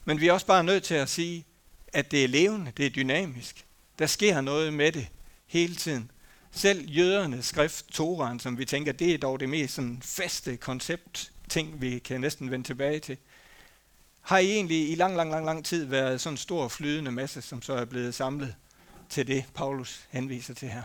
Men 0.04 0.20
vi 0.20 0.28
er 0.28 0.32
også 0.32 0.46
bare 0.46 0.64
nødt 0.64 0.84
til 0.84 0.94
at 0.94 1.08
sige, 1.08 1.44
at 1.92 2.10
det 2.10 2.24
er 2.24 2.28
levende, 2.28 2.72
det 2.76 2.86
er 2.86 2.90
dynamisk. 2.90 3.66
Der 3.98 4.06
sker 4.06 4.40
noget 4.40 4.72
med 4.72 4.92
det 4.92 5.08
hele 5.46 5.74
tiden. 5.74 6.10
Selv 6.52 6.90
jødernes 6.90 7.46
skrift, 7.46 7.86
Toran, 7.92 8.40
som 8.40 8.58
vi 8.58 8.64
tænker, 8.64 8.92
det 8.92 9.14
er 9.14 9.18
dog 9.18 9.40
det 9.40 9.48
mest 9.48 9.74
sådan 9.74 10.02
faste 10.02 10.56
koncept, 10.56 11.32
ting 11.48 11.80
vi 11.80 11.98
kan 11.98 12.20
næsten 12.20 12.50
vende 12.50 12.66
tilbage 12.66 12.98
til, 12.98 13.16
har 14.20 14.38
I 14.38 14.52
egentlig 14.52 14.90
i 14.90 14.94
lang, 14.94 15.16
lang, 15.16 15.30
lang, 15.30 15.44
lang 15.44 15.64
tid 15.64 15.84
været 15.84 16.20
sådan 16.20 16.34
en 16.34 16.38
stor 16.38 16.68
flydende 16.68 17.10
masse, 17.10 17.42
som 17.42 17.62
så 17.62 17.72
er 17.72 17.84
blevet 17.84 18.14
samlet 18.14 18.54
til 19.08 19.26
det, 19.26 19.44
Paulus 19.54 20.06
henviser 20.10 20.54
til 20.54 20.68
her. 20.68 20.82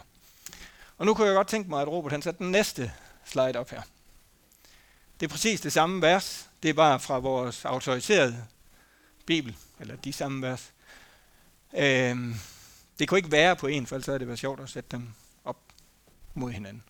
Og 0.98 1.06
nu 1.06 1.14
kunne 1.14 1.28
jeg 1.28 1.36
godt 1.36 1.48
tænke 1.48 1.70
mig, 1.70 1.82
at 1.82 1.88
Robert 1.88 2.12
han 2.12 2.22
satte 2.22 2.44
den 2.44 2.52
næste 2.52 2.94
slide 3.26 3.60
op 3.60 3.70
her. 3.70 3.82
Det 5.20 5.26
er 5.26 5.30
præcis 5.30 5.62
det 5.62 5.74
samme 5.74 6.02
vers, 6.02 6.50
det 6.64 6.70
er 6.70 6.74
bare 6.74 7.00
fra 7.00 7.20
vores 7.20 7.66
autoriserede 7.66 8.48
bibel, 9.26 9.58
eller 9.80 9.96
de 9.96 10.14
samme 10.14 10.48
vers. 10.48 10.72
Øhm, 11.74 12.36
det 13.00 13.08
kunne 13.08 13.18
ikke 13.18 13.32
være 13.32 13.56
på 13.56 13.68
en, 13.68 13.88
for 13.88 13.96
ellers 13.96 14.06
havde 14.06 14.20
det 14.20 14.28
været 14.28 14.40
sjovt 14.40 14.60
at 14.60 14.70
sætte 14.70 14.90
dem 14.92 15.08
op 15.44 15.58
mod 16.34 16.52
hinanden. 16.52 16.84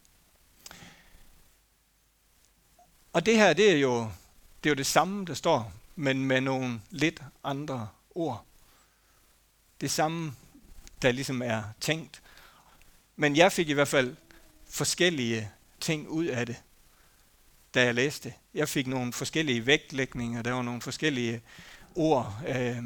Og 3.13 3.25
det 3.25 3.37
her, 3.37 3.53
det 3.53 3.71
er 3.71 3.77
jo 3.77 4.09
det, 4.63 4.69
er 4.69 4.71
jo 4.71 4.77
det 4.77 4.85
samme, 4.85 5.25
der 5.25 5.33
står, 5.33 5.73
men 5.95 6.25
med 6.25 6.41
nogle 6.41 6.81
lidt 6.89 7.21
andre 7.43 7.89
ord. 8.15 8.45
Det 9.81 9.91
samme, 9.91 10.35
der 11.01 11.11
ligesom 11.11 11.41
er 11.41 11.63
tænkt. 11.79 12.21
Men 13.15 13.35
jeg 13.35 13.51
fik 13.51 13.69
i 13.69 13.73
hvert 13.73 13.87
fald 13.87 14.15
forskellige 14.69 15.51
ting 15.79 16.07
ud 16.07 16.25
af 16.25 16.45
det, 16.45 16.55
da 17.73 17.83
jeg 17.83 17.95
læste. 17.95 18.33
Jeg 18.53 18.69
fik 18.69 18.87
nogle 18.87 19.13
forskellige 19.13 19.65
vægtlægninger, 19.65 20.41
der 20.41 20.51
var 20.51 20.61
nogle 20.61 20.81
forskellige 20.81 21.41
ord, 21.95 22.41
øh, 22.47 22.77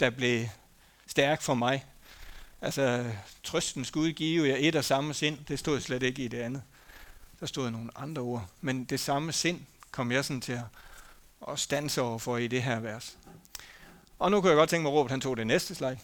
der 0.00 0.10
blev 0.10 0.46
stærk 1.06 1.42
for 1.42 1.54
mig. 1.54 1.84
Altså, 2.60 3.12
trøsten 3.44 3.84
skulle 3.84 4.12
give 4.12 4.48
jer 4.48 4.56
et 4.58 4.76
og 4.76 4.84
samme 4.84 5.14
sind, 5.14 5.38
det 5.48 5.58
stod 5.58 5.80
slet 5.80 6.02
ikke 6.02 6.22
i 6.22 6.28
det 6.28 6.40
andet. 6.40 6.62
Der 7.40 7.46
stod 7.46 7.70
nogle 7.70 7.90
andre 7.96 8.22
ord, 8.22 8.48
men 8.60 8.84
det 8.84 9.00
samme 9.00 9.32
sind 9.32 9.60
kom 9.90 10.12
jeg 10.12 10.24
sådan 10.24 10.40
til 10.40 10.52
at, 10.52 10.64
at 11.48 11.58
stanse 11.58 12.02
over 12.02 12.18
for 12.18 12.36
i 12.36 12.46
det 12.46 12.62
her 12.62 12.80
vers. 12.80 13.16
Og 14.18 14.30
nu 14.30 14.40
kan 14.40 14.48
jeg 14.48 14.56
godt 14.56 14.70
tænke 14.70 14.82
mig, 14.82 14.90
at 14.90 14.94
Robert 14.94 15.10
han 15.10 15.20
tog 15.20 15.36
det 15.36 15.46
næste 15.46 15.74
slide. 15.74 15.98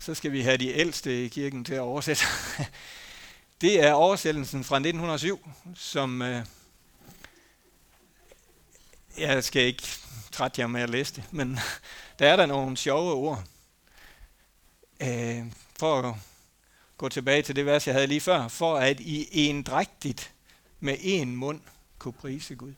Så 0.00 0.14
skal 0.14 0.32
vi 0.32 0.42
have 0.42 0.56
de 0.56 0.68
ældste 0.68 1.24
i 1.24 1.28
kirken 1.28 1.64
til 1.64 1.74
at 1.74 1.80
oversætte. 1.80 2.24
Det 3.60 3.84
er 3.84 3.92
oversættelsen 3.92 4.64
fra 4.64 4.76
1907, 4.76 5.50
som 5.74 6.22
øh, 6.22 6.46
jeg 9.18 9.44
skal 9.44 9.62
ikke 9.62 9.82
trætte 10.32 10.60
jer 10.60 10.66
med 10.66 10.80
at 10.80 10.90
læse 10.90 11.14
det, 11.14 11.24
men 11.30 11.58
der 12.18 12.28
er 12.28 12.36
der 12.36 12.46
nogle 12.46 12.76
sjove 12.76 13.12
ord. 13.12 13.44
Øh, 15.00 15.44
for 15.78 16.02
at 16.02 16.14
gå 16.96 17.08
tilbage 17.08 17.42
til 17.42 17.56
det 17.56 17.66
vers, 17.66 17.86
jeg 17.86 17.94
havde 17.94 18.06
lige 18.06 18.20
før, 18.20 18.48
for 18.48 18.76
at 18.76 19.00
I 19.00 19.48
endrægtigt 19.48 20.32
med 20.80 20.96
en 21.00 21.36
mund 21.36 21.60
kunne 21.98 22.12
prise 22.12 22.54
Gud. 22.54 22.74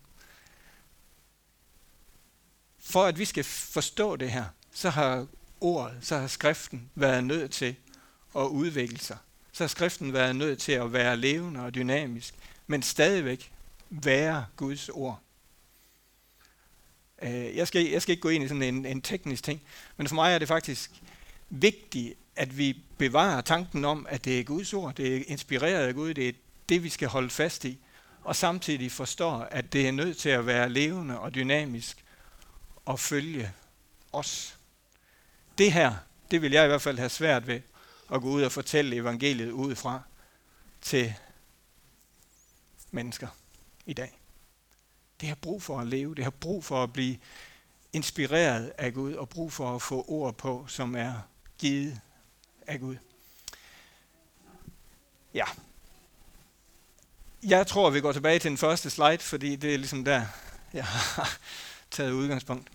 For 2.79 3.05
at 3.05 3.19
vi 3.19 3.25
skal 3.25 3.45
forstå 3.45 4.17
det 4.17 4.31
her, 4.31 4.45
så 4.73 4.91
har 4.91 5.27
ordet, 5.61 5.99
så 6.01 6.19
har 6.19 6.27
skriften 6.27 6.91
været 6.95 7.25
nødt 7.25 7.51
til 7.51 7.77
at 8.37 8.43
udvikle 8.43 8.99
sig. 8.99 9.17
Så 9.53 9.65
har 9.65 9.69
skriften 9.69 10.13
været 10.13 10.37
nødt 10.37 10.59
til 10.59 10.73
at 10.73 10.93
være 10.93 11.17
levende 11.17 11.61
og 11.61 11.75
dynamisk, 11.75 12.35
men 12.67 12.83
stadigvæk 12.83 13.53
være 13.91 14.47
Guds 14.57 14.89
ord. 14.89 15.21
Øh, 17.23 17.57
jeg 17.57 17.69
skal, 17.69 17.87
jeg 17.87 18.03
skal 18.03 18.13
ikke 18.13 18.23
gå 18.23 18.29
ind 18.29 18.45
i 18.45 18.49
sådan 18.49 18.63
en, 18.63 18.87
en 18.87 19.03
teknisk 19.03 19.45
ting, 19.45 19.63
men 19.97 20.09
for 20.09 20.15
mig 20.15 20.35
er 20.35 20.39
det 20.39 20.49
faktisk 20.49 20.91
vigtigt, 21.51 22.15
at 22.37 22.59
vi 22.59 22.83
bevarer 22.99 23.41
tanken 23.41 23.85
om, 23.85 24.07
at 24.09 24.25
det 24.25 24.41
er 24.41 24.45
Guds 24.45 24.75
ord, 24.75 24.95
det 24.95 25.17
er 25.17 25.23
inspireret 25.27 25.87
af 25.87 25.95
Gud, 25.95 26.15
det 26.15 26.29
er 26.29 26.33
det, 26.69 26.83
vi 26.83 26.89
skal 26.89 27.09
holde 27.09 27.31
fast 27.31 27.65
i, 27.65 27.79
og 28.25 28.37
samtidig 28.37 28.93
forstår, 28.93 29.37
at 29.51 29.73
det 29.73 29.89
er 29.89 29.93
nødt 29.93 30.17
til 30.17 30.29
at 30.29 30.47
være 30.47 30.69
levende 30.69 31.19
og 31.19 31.35
dynamisk 31.35 32.05
og 32.85 33.01
følge 33.01 33.53
os. 34.13 34.60
Det 35.59 35.73
her, 35.73 35.95
det 36.31 36.43
vil 36.43 36.53
jeg 36.53 36.65
i 36.65 36.69
hvert 36.69 36.83
fald 36.83 36.99
have 36.99 37.11
svært 37.11 37.47
ved 37.47 37.61
at 38.13 38.21
gå 38.21 38.29
ud 38.29 38.43
og 38.43 38.53
fortælle 38.53 38.97
evangeliet 38.97 39.51
udefra 39.51 40.03
til 40.83 41.15
mennesker 42.91 43.29
i 43.87 43.93
dag. 43.93 44.21
Det 45.21 45.29
har 45.29 45.37
brug 45.37 45.63
for 45.63 45.81
at 45.81 45.87
leve, 45.87 46.15
det 46.15 46.25
har 46.25 46.31
brug 46.31 46.65
for 46.65 46.83
at 46.83 46.93
blive 46.93 47.19
inspireret 47.93 48.73
af 48.79 48.95
Gud, 48.95 49.15
og 49.15 49.29
brug 49.29 49.53
for 49.53 49.75
at 49.75 49.83
få 49.83 50.05
ord 50.09 50.35
på, 50.35 50.67
som 50.69 50.95
er 50.95 51.15
givet 51.59 52.01
af 52.67 52.81
Gud. 52.81 52.97
Ja. 55.35 55.45
Jeg 57.43 57.67
tror, 57.67 57.91
vi 57.91 58.01
går 58.01 58.13
tilbage 58.13 58.39
til 58.39 58.51
den 58.51 58.59
første 58.59 58.91
slide, 58.91 59.19
fordi 59.19 59.57
det 59.57 59.75
er 59.75 59.79
ligesom 59.79 60.05
der, 60.05 60.27
jeg 60.73 60.85
har 60.85 61.39
taget 61.91 62.13
udgangspunkt. 62.13 62.69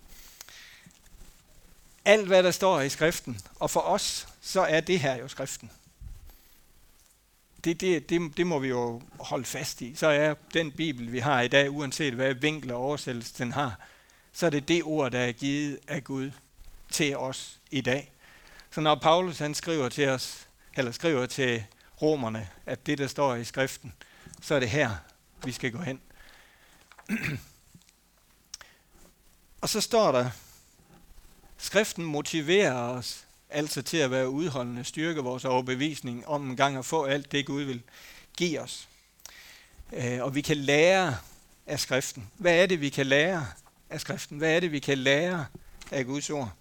Alt, 2.05 2.27
hvad 2.27 2.43
der 2.43 2.51
står 2.51 2.81
i 2.81 2.89
skriften, 2.89 3.39
og 3.55 3.71
for 3.71 3.79
os, 3.79 4.27
så 4.41 4.61
er 4.61 4.79
det 4.79 4.99
her 4.99 5.15
jo 5.15 5.27
skriften 5.27 5.71
det, 7.65 7.81
det, 7.81 8.09
det, 8.09 8.37
det 8.37 8.47
må 8.47 8.59
vi 8.59 8.67
jo 8.67 9.01
holde 9.19 9.45
fast 9.45 9.81
i. 9.81 9.95
Så 9.95 10.07
er 10.07 10.33
den 10.53 10.71
Bibel, 10.71 11.11
vi 11.11 11.19
har 11.19 11.41
i 11.41 11.47
dag, 11.47 11.71
uanset 11.71 12.13
hvad 12.13 12.33
vinkel 12.33 12.71
og 12.71 12.81
oversættelse 12.81 13.33
den 13.37 13.51
har, 13.51 13.79
så 14.33 14.45
er 14.45 14.49
det 14.49 14.67
det 14.67 14.83
ord, 14.83 15.11
der 15.11 15.19
er 15.19 15.31
givet 15.31 15.79
af 15.87 16.03
Gud 16.03 16.31
til 16.91 17.17
os 17.17 17.59
i 17.71 17.81
dag. 17.81 18.11
Så 18.71 18.81
når 18.81 18.95
Paulus 18.95 19.39
han 19.39 19.53
skriver 19.53 19.89
til 19.89 20.09
os, 20.09 20.47
eller 20.77 20.91
skriver 20.91 21.25
til 21.25 21.63
romerne, 22.01 22.49
at 22.65 22.85
det, 22.85 22.97
der 22.97 23.07
står 23.07 23.35
i 23.35 23.43
skriften, 23.43 23.93
så 24.41 24.55
er 24.55 24.59
det 24.59 24.69
her, 24.69 24.95
vi 25.43 25.51
skal 25.51 25.71
gå 25.71 25.81
hen. 25.81 26.01
og 29.61 29.69
så 29.69 29.81
står 29.81 30.11
der, 30.11 30.29
skriften 31.65 32.05
motiverer 32.05 32.73
os 32.73 33.25
altså 33.49 33.81
til 33.81 33.97
at 33.97 34.11
være 34.11 34.29
udholdende, 34.29 34.83
styrke 34.83 35.21
vores 35.21 35.45
overbevisning 35.45 36.27
om 36.27 36.49
en 36.49 36.55
gang 36.55 36.77
at 36.77 36.85
få 36.85 37.03
alt 37.03 37.31
det, 37.31 37.45
Gud 37.45 37.63
vil 37.63 37.81
give 38.37 38.61
os. 38.61 38.89
Øh, 39.93 40.23
og 40.23 40.35
vi 40.35 40.41
kan 40.41 40.57
lære 40.57 41.17
af 41.65 41.79
skriften. 41.79 42.31
Hvad 42.37 42.55
er 42.61 42.65
det, 42.65 42.81
vi 42.81 42.89
kan 42.89 43.05
lære 43.05 43.47
af 43.89 44.01
skriften? 44.01 44.37
Hvad 44.37 44.55
er 44.55 44.59
det, 44.59 44.71
vi 44.71 44.79
kan 44.79 44.97
lære 44.97 45.45
af 45.91 46.05
Guds 46.05 46.29
ord? 46.29 46.51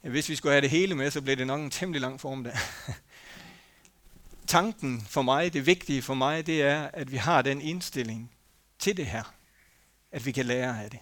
Hvis 0.00 0.28
vi 0.28 0.36
skulle 0.36 0.52
have 0.52 0.60
det 0.60 0.70
hele 0.70 0.94
med, 0.94 1.10
så 1.10 1.20
blev 1.20 1.36
det 1.36 1.46
nok 1.46 1.60
en 1.60 1.70
temmelig 1.70 2.00
lang 2.00 2.20
form 2.20 2.44
der. 2.44 2.56
Tanken 4.46 5.06
for 5.10 5.22
mig, 5.22 5.52
det 5.52 5.66
vigtige 5.66 6.02
for 6.02 6.14
mig, 6.14 6.46
det 6.46 6.62
er, 6.62 6.90
at 6.92 7.12
vi 7.12 7.16
har 7.16 7.42
den 7.42 7.60
indstilling 7.60 8.30
til 8.78 8.96
det 8.96 9.06
her, 9.06 9.34
at 10.12 10.26
vi 10.26 10.32
kan 10.32 10.46
lære 10.46 10.84
af 10.84 10.90
det. 10.90 11.00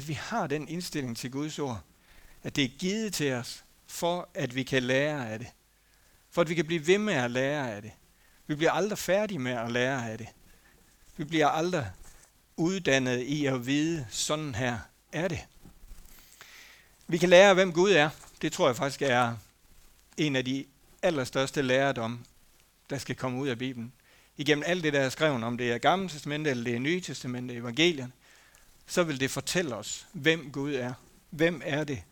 At 0.00 0.08
vi 0.08 0.12
har 0.12 0.46
den 0.46 0.68
indstilling 0.68 1.16
til 1.16 1.30
Guds 1.30 1.58
ord, 1.58 1.80
at 2.42 2.56
det 2.56 2.64
er 2.64 2.68
givet 2.78 3.14
til 3.14 3.32
os, 3.32 3.64
for 3.86 4.28
at 4.34 4.54
vi 4.54 4.62
kan 4.62 4.82
lære 4.82 5.30
af 5.30 5.38
det. 5.38 5.48
For 6.30 6.42
at 6.42 6.48
vi 6.48 6.54
kan 6.54 6.66
blive 6.66 6.86
ved 6.86 6.98
med 6.98 7.14
at 7.14 7.30
lære 7.30 7.74
af 7.74 7.82
det. 7.82 7.90
Vi 8.46 8.54
bliver 8.54 8.72
aldrig 8.72 8.98
færdige 8.98 9.38
med 9.38 9.52
at 9.52 9.72
lære 9.72 10.10
af 10.10 10.18
det. 10.18 10.28
Vi 11.16 11.24
bliver 11.24 11.48
aldrig 11.48 11.90
uddannet 12.56 13.20
i 13.20 13.46
at 13.46 13.66
vide, 13.66 14.06
sådan 14.10 14.54
her 14.54 14.78
er 15.12 15.28
det. 15.28 15.40
Vi 17.06 17.18
kan 17.18 17.28
lære, 17.28 17.54
hvem 17.54 17.72
Gud 17.72 17.90
er. 17.90 18.10
Det 18.42 18.52
tror 18.52 18.66
jeg 18.66 18.76
faktisk 18.76 19.02
er 19.02 19.36
en 20.16 20.36
af 20.36 20.44
de 20.44 20.64
allerstørste 21.02 21.62
læredom, 21.62 22.24
der 22.90 22.98
skal 22.98 23.16
komme 23.16 23.38
ud 23.38 23.48
af 23.48 23.58
Bibelen. 23.58 23.92
Igennem 24.36 24.64
alt 24.66 24.84
det, 24.84 24.92
der 24.92 25.00
er 25.00 25.08
skrevet, 25.08 25.44
om 25.44 25.58
det 25.58 25.72
er 25.72 25.78
Gamle 25.78 26.08
Testamentet 26.08 26.50
eller 26.50 26.64
det 26.64 26.74
er 26.74 26.78
Nye 26.78 27.00
Testamentet, 27.00 27.56
evangelierne, 27.56 28.12
så 28.90 29.02
vil 29.02 29.20
det 29.20 29.30
fortælle 29.30 29.76
os, 29.76 30.06
hvem 30.12 30.52
Gud 30.52 30.74
er. 30.74 30.94
Hvem 31.30 31.62
er 31.64 31.84
det, 31.84 32.02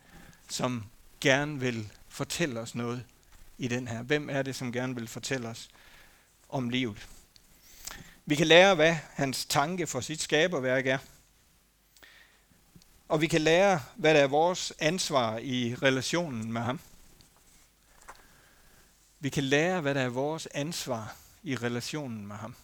som 0.49 0.85
gerne 1.21 1.59
vil 1.59 1.89
fortælle 2.07 2.59
os 2.59 2.75
noget 2.75 3.03
i 3.57 3.67
den 3.67 3.87
her? 3.87 4.01
Hvem 4.01 4.29
er 4.29 4.41
det, 4.41 4.55
som 4.55 4.71
gerne 4.71 4.95
vil 4.95 5.07
fortælle 5.07 5.47
os 5.47 5.69
om 6.49 6.69
livet? 6.69 7.07
Vi 8.25 8.35
kan 8.35 8.47
lære, 8.47 8.75
hvad 8.75 8.95
hans 9.13 9.45
tanke 9.45 9.87
for 9.87 10.01
sit 10.01 10.21
skaberværk 10.21 10.87
er. 10.87 10.97
Og 13.07 13.21
vi 13.21 13.27
kan 13.27 13.41
lære, 13.41 13.81
hvad 13.95 14.13
der 14.13 14.19
er 14.19 14.27
vores 14.27 14.73
ansvar 14.79 15.37
i 15.37 15.75
relationen 15.75 16.53
med 16.53 16.61
ham. 16.61 16.79
Vi 19.19 19.29
kan 19.29 19.43
lære, 19.43 19.81
hvad 19.81 19.95
der 19.95 20.01
er 20.01 20.09
vores 20.09 20.47
ansvar 20.53 21.15
i 21.43 21.55
relationen 21.55 22.27
med 22.27 22.35
ham. 22.35 22.55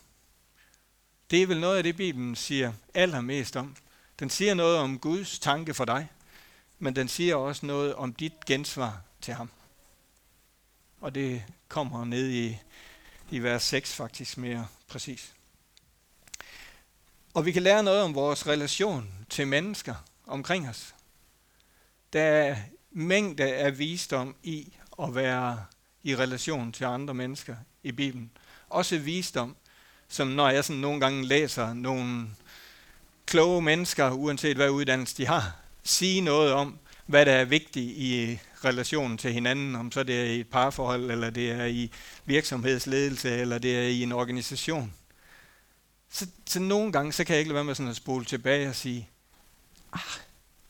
Det 1.31 1.41
er 1.41 1.47
vel 1.47 1.59
noget 1.59 1.77
af 1.77 1.83
det, 1.83 1.97
Bibelen 1.97 2.35
siger 2.35 2.73
allermest 2.93 3.55
om. 3.55 3.75
Den 4.19 4.29
siger 4.29 4.53
noget 4.53 4.77
om 4.77 4.99
Guds 4.99 5.39
tanke 5.39 5.73
for 5.73 5.85
dig, 5.85 6.09
men 6.79 6.95
den 6.95 7.07
siger 7.07 7.35
også 7.35 7.65
noget 7.65 7.95
om 7.95 8.13
dit 8.13 8.45
gensvar 8.45 9.01
til 9.21 9.33
ham. 9.33 9.49
Og 11.01 11.15
det 11.15 11.43
kommer 11.67 12.05
ned 12.05 12.29
i, 12.29 12.57
i 13.31 13.39
vers 13.39 13.63
6 13.63 13.95
faktisk 13.95 14.37
mere 14.37 14.67
præcis. 14.87 15.33
Og 17.33 17.45
vi 17.45 17.51
kan 17.51 17.63
lære 17.63 17.83
noget 17.83 18.01
om 18.01 18.15
vores 18.15 18.47
relation 18.47 19.25
til 19.29 19.47
mennesker 19.47 19.95
omkring 20.27 20.69
os. 20.69 20.95
Der 22.13 22.21
er 22.21 22.55
mængde 22.91 23.55
af 23.55 23.79
visdom 23.79 24.35
i 24.43 24.73
at 25.01 25.15
være 25.15 25.65
i 26.03 26.15
relation 26.15 26.71
til 26.71 26.85
andre 26.85 27.13
mennesker 27.13 27.55
i 27.83 27.91
Bibelen. 27.91 28.31
Også 28.69 28.97
visdom, 28.97 29.55
som 30.07 30.27
når 30.27 30.49
jeg 30.49 30.65
sådan 30.65 30.81
nogle 30.81 30.99
gange 30.99 31.25
læser 31.25 31.73
nogle 31.73 32.27
kloge 33.25 33.61
mennesker, 33.61 34.11
uanset 34.11 34.55
hvad 34.55 34.69
uddannelse 34.69 35.17
de 35.17 35.27
har, 35.27 35.55
sige 35.83 36.21
noget 36.21 36.53
om, 36.53 36.79
hvad 37.05 37.25
der 37.25 37.31
er 37.31 37.45
vigtigt 37.45 37.97
i 37.97 38.39
relationen 38.65 39.17
til 39.17 39.33
hinanden, 39.33 39.75
om 39.75 39.91
så 39.91 40.03
det 40.03 40.21
er 40.21 40.25
i 40.25 40.39
et 40.39 40.49
parforhold, 40.49 41.11
eller 41.11 41.29
det 41.29 41.51
er 41.51 41.65
i 41.65 41.91
virksomhedsledelse, 42.25 43.37
eller 43.37 43.57
det 43.57 43.77
er 43.77 43.87
i 43.87 44.03
en 44.03 44.11
organisation. 44.11 44.93
Så, 46.09 46.27
så 46.45 46.59
nogle 46.59 46.91
gange, 46.91 47.13
så 47.13 47.23
kan 47.23 47.33
jeg 47.33 47.39
ikke 47.39 47.49
lade 47.49 47.55
være 47.55 47.63
med 47.63 47.75
sådan 47.75 47.89
at 47.89 47.95
spole 47.95 48.25
tilbage 48.25 48.69
og 48.69 48.75
sige, 48.75 49.09
ah, 49.93 50.19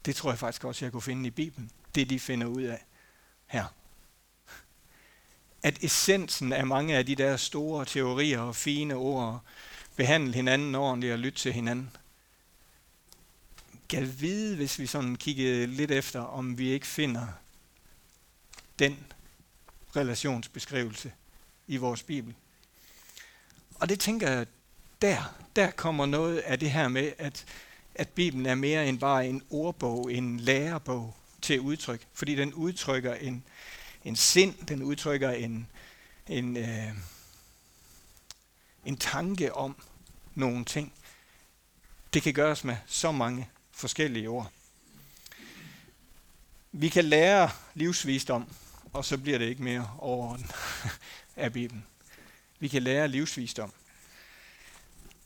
det 0.05 0.15
tror 0.15 0.31
jeg 0.31 0.39
faktisk 0.39 0.63
også, 0.63 0.85
jeg 0.85 0.91
kunne 0.91 1.01
finde 1.01 1.27
i 1.27 1.31
Bibelen. 1.31 1.71
Det 1.95 2.09
de 2.09 2.19
finder 2.19 2.47
ud 2.47 2.61
af 2.61 2.85
her. 3.47 3.65
At 5.63 5.83
essensen 5.83 6.53
af 6.53 6.67
mange 6.67 6.97
af 6.97 7.05
de 7.05 7.15
der 7.15 7.37
store 7.37 7.85
teorier 7.85 8.39
og 8.39 8.55
fine 8.55 8.95
ord, 8.95 9.41
behandle 9.95 10.33
hinanden 10.33 10.75
ordentligt 10.75 11.13
og 11.13 11.19
lytte 11.19 11.39
til 11.39 11.53
hinanden, 11.53 11.91
kan 13.89 14.19
vide, 14.19 14.55
hvis 14.55 14.79
vi 14.79 14.87
sådan 14.87 15.15
kiggede 15.15 15.67
lidt 15.67 15.91
efter, 15.91 16.19
om 16.19 16.57
vi 16.57 16.69
ikke 16.69 16.87
finder 16.87 17.27
den 18.79 19.05
relationsbeskrivelse 19.95 21.11
i 21.67 21.77
vores 21.77 22.03
Bibel. 22.03 22.35
Og 23.75 23.89
det 23.89 23.99
tænker 23.99 24.31
jeg, 24.31 24.47
der, 25.01 25.35
der 25.55 25.71
kommer 25.71 26.05
noget 26.05 26.37
af 26.37 26.59
det 26.59 26.71
her 26.71 26.87
med, 26.87 27.13
at, 27.17 27.45
at 27.95 28.09
Bibelen 28.09 28.45
er 28.45 28.55
mere 28.55 28.87
end 28.87 28.99
bare 28.99 29.27
en 29.27 29.41
ordbog, 29.49 30.13
en 30.13 30.39
lærebog 30.39 31.15
til 31.41 31.59
udtryk. 31.59 32.07
Fordi 32.13 32.35
den 32.35 32.53
udtrykker 32.53 33.13
en, 33.13 33.43
en 34.03 34.15
sind, 34.15 34.65
den 34.67 34.83
udtrykker 34.83 35.31
en, 35.31 35.67
en, 36.27 36.57
øh, 36.57 36.91
en 38.85 38.97
tanke 38.97 39.53
om 39.53 39.75
nogle 40.35 40.65
ting. 40.65 40.93
Det 42.13 42.23
kan 42.23 42.33
gøres 42.33 42.63
med 42.63 42.77
så 42.85 43.11
mange 43.11 43.49
forskellige 43.75 44.29
ord. 44.29 44.51
Vi 46.71 46.89
kan 46.89 47.05
lære 47.05 47.51
livsvisdom, 47.73 48.49
og 48.93 49.05
så 49.05 49.17
bliver 49.17 49.37
det 49.37 49.45
ikke 49.45 49.63
mere 49.63 49.91
overordnet 49.97 50.51
af 51.35 51.53
Bibelen. 51.53 51.85
Vi 52.59 52.67
kan 52.67 52.83
lære 52.83 53.07
livsvisdom. 53.07 53.73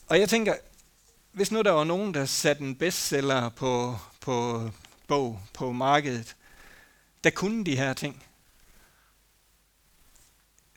Og 0.07 0.19
jeg 0.19 0.29
tænker, 0.29 0.55
hvis 1.31 1.51
nu 1.51 1.61
der 1.61 1.71
var 1.71 1.83
nogen, 1.83 2.13
der 2.13 2.25
satte 2.25 2.63
en 2.63 2.75
bestseller 2.75 3.49
på, 3.49 3.97
på 4.19 4.69
bog 5.07 5.41
på 5.53 5.71
markedet, 5.71 6.35
der 7.23 7.29
kunne 7.29 7.65
de 7.65 7.75
her 7.75 7.93
ting. 7.93 8.23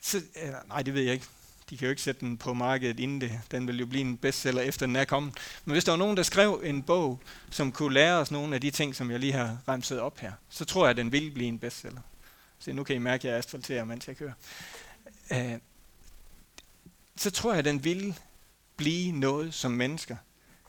Så, 0.01 0.21
nej, 0.67 0.81
det 0.81 0.93
ved 0.93 1.01
jeg 1.01 1.13
ikke. 1.13 1.25
De 1.69 1.77
kan 1.77 1.85
jo 1.85 1.89
ikke 1.89 2.01
sætte 2.01 2.21
den 2.21 2.37
på 2.37 2.53
markedet 2.53 2.99
inden 2.99 3.21
det. 3.21 3.41
Den 3.51 3.67
vil 3.67 3.79
jo 3.79 3.85
blive 3.85 4.01
en 4.01 4.17
bestseller 4.17 4.61
efter 4.61 4.85
den 4.85 4.95
er 4.95 5.05
kommet. 5.05 5.33
Men 5.65 5.71
hvis 5.71 5.83
der 5.83 5.91
var 5.91 5.97
nogen, 5.97 6.17
der 6.17 6.23
skrev 6.23 6.61
en 6.63 6.83
bog, 6.83 7.19
som 7.49 7.71
kunne 7.71 7.93
lære 7.93 8.17
os 8.17 8.31
nogle 8.31 8.55
af 8.55 8.61
de 8.61 8.71
ting, 8.71 8.95
som 8.95 9.11
jeg 9.11 9.19
lige 9.19 9.33
har 9.33 9.57
remset 9.67 9.99
op 9.99 10.19
her, 10.19 10.31
så 10.49 10.65
tror 10.65 10.85
jeg, 10.85 10.89
at 10.89 10.97
den 10.97 11.11
vil 11.11 11.31
blive 11.31 11.47
en 11.47 11.59
bestseller. 11.59 12.01
Så 12.59 12.73
nu 12.73 12.83
kan 12.83 12.95
I 12.95 12.99
mærke, 12.99 13.27
at 13.27 13.31
jeg 13.31 13.37
asfalterer, 13.37 13.85
mens 13.85 14.07
jeg 14.07 14.17
kører. 14.17 14.33
Uh, 15.31 15.59
så 17.15 17.31
tror 17.31 17.51
jeg, 17.51 17.59
at 17.59 17.65
den 17.65 17.83
vil 17.83 18.19
blive 18.77 19.11
noget, 19.11 19.53
som 19.53 19.71
mennesker 19.71 20.15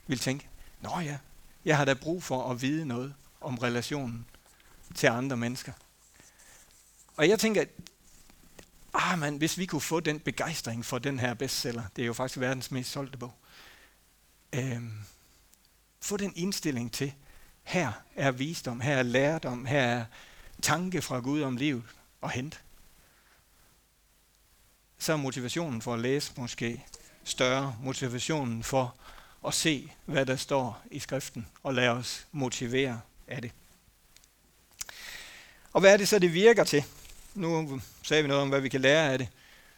vil 0.07 0.19
tænke, 0.19 0.49
Nå 0.81 1.01
ja, 1.01 1.19
jeg 1.65 1.77
har 1.77 1.85
da 1.85 1.95
brug 1.95 2.23
for 2.23 2.51
at 2.51 2.63
vide 2.63 2.87
noget 2.87 3.15
om 3.41 3.59
relationen 3.59 4.27
til 4.95 5.07
andre 5.07 5.37
mennesker. 5.37 5.73
Og 7.17 7.29
jeg 7.29 7.39
tænker, 7.39 7.65
ah 8.95 9.19
man, 9.19 9.37
hvis 9.37 9.59
vi 9.59 9.67
kunne 9.67 9.81
få 9.81 10.01
den 10.01 10.21
begejstring 10.21 10.85
for 10.85 10.99
den 10.99 11.19
her 11.19 11.35
bestseller, 11.35 11.83
det 11.97 12.03
er 12.03 12.07
jo 12.07 12.13
faktisk 12.13 12.41
verdens 12.41 12.71
mest 12.71 12.91
solgte 12.91 13.19
bog, 13.19 13.35
øhm, 14.53 14.93
få 16.01 16.17
den 16.17 16.33
indstilling 16.37 16.93
til, 16.93 17.13
her 17.63 17.93
er 18.17 18.31
visdom, 18.31 18.81
her 18.81 18.97
er 18.97 19.03
lærdom, 19.03 19.67
her 19.67 19.81
er 19.81 20.05
tanke 20.63 21.03
fra 21.03 21.21
Gud 21.21 21.43
om 21.43 21.57
livet 21.57 21.83
og 22.21 22.31
hente. 22.31 22.59
Så 24.99 25.13
er 25.13 25.17
motivationen 25.17 25.83
for 25.83 25.95
at 25.95 26.01
læse 26.01 26.33
måske 26.37 26.85
større 27.25 27.77
motivationen 27.81 28.63
for 28.63 28.95
at 29.47 29.55
se, 29.55 29.93
hvad 30.05 30.27
der 30.27 30.37
står 30.37 30.83
i 30.91 30.99
skriften, 30.99 31.47
og 31.63 31.75
lade 31.75 31.91
os 31.91 32.27
motivere 32.33 33.01
af 33.29 33.43
det. 33.43 33.53
Og 35.73 35.81
hvad 35.81 35.93
er 35.93 35.97
det 35.97 36.09
så, 36.09 36.19
det 36.19 36.33
virker 36.33 36.65
til? 36.65 36.85
Nu 37.35 37.81
sagde 38.03 38.23
vi 38.23 38.29
noget 38.29 38.43
om, 38.43 38.49
hvad 38.49 38.61
vi 38.61 38.69
kan 38.69 38.81
lære 38.81 39.13
af 39.13 39.19
det. 39.19 39.29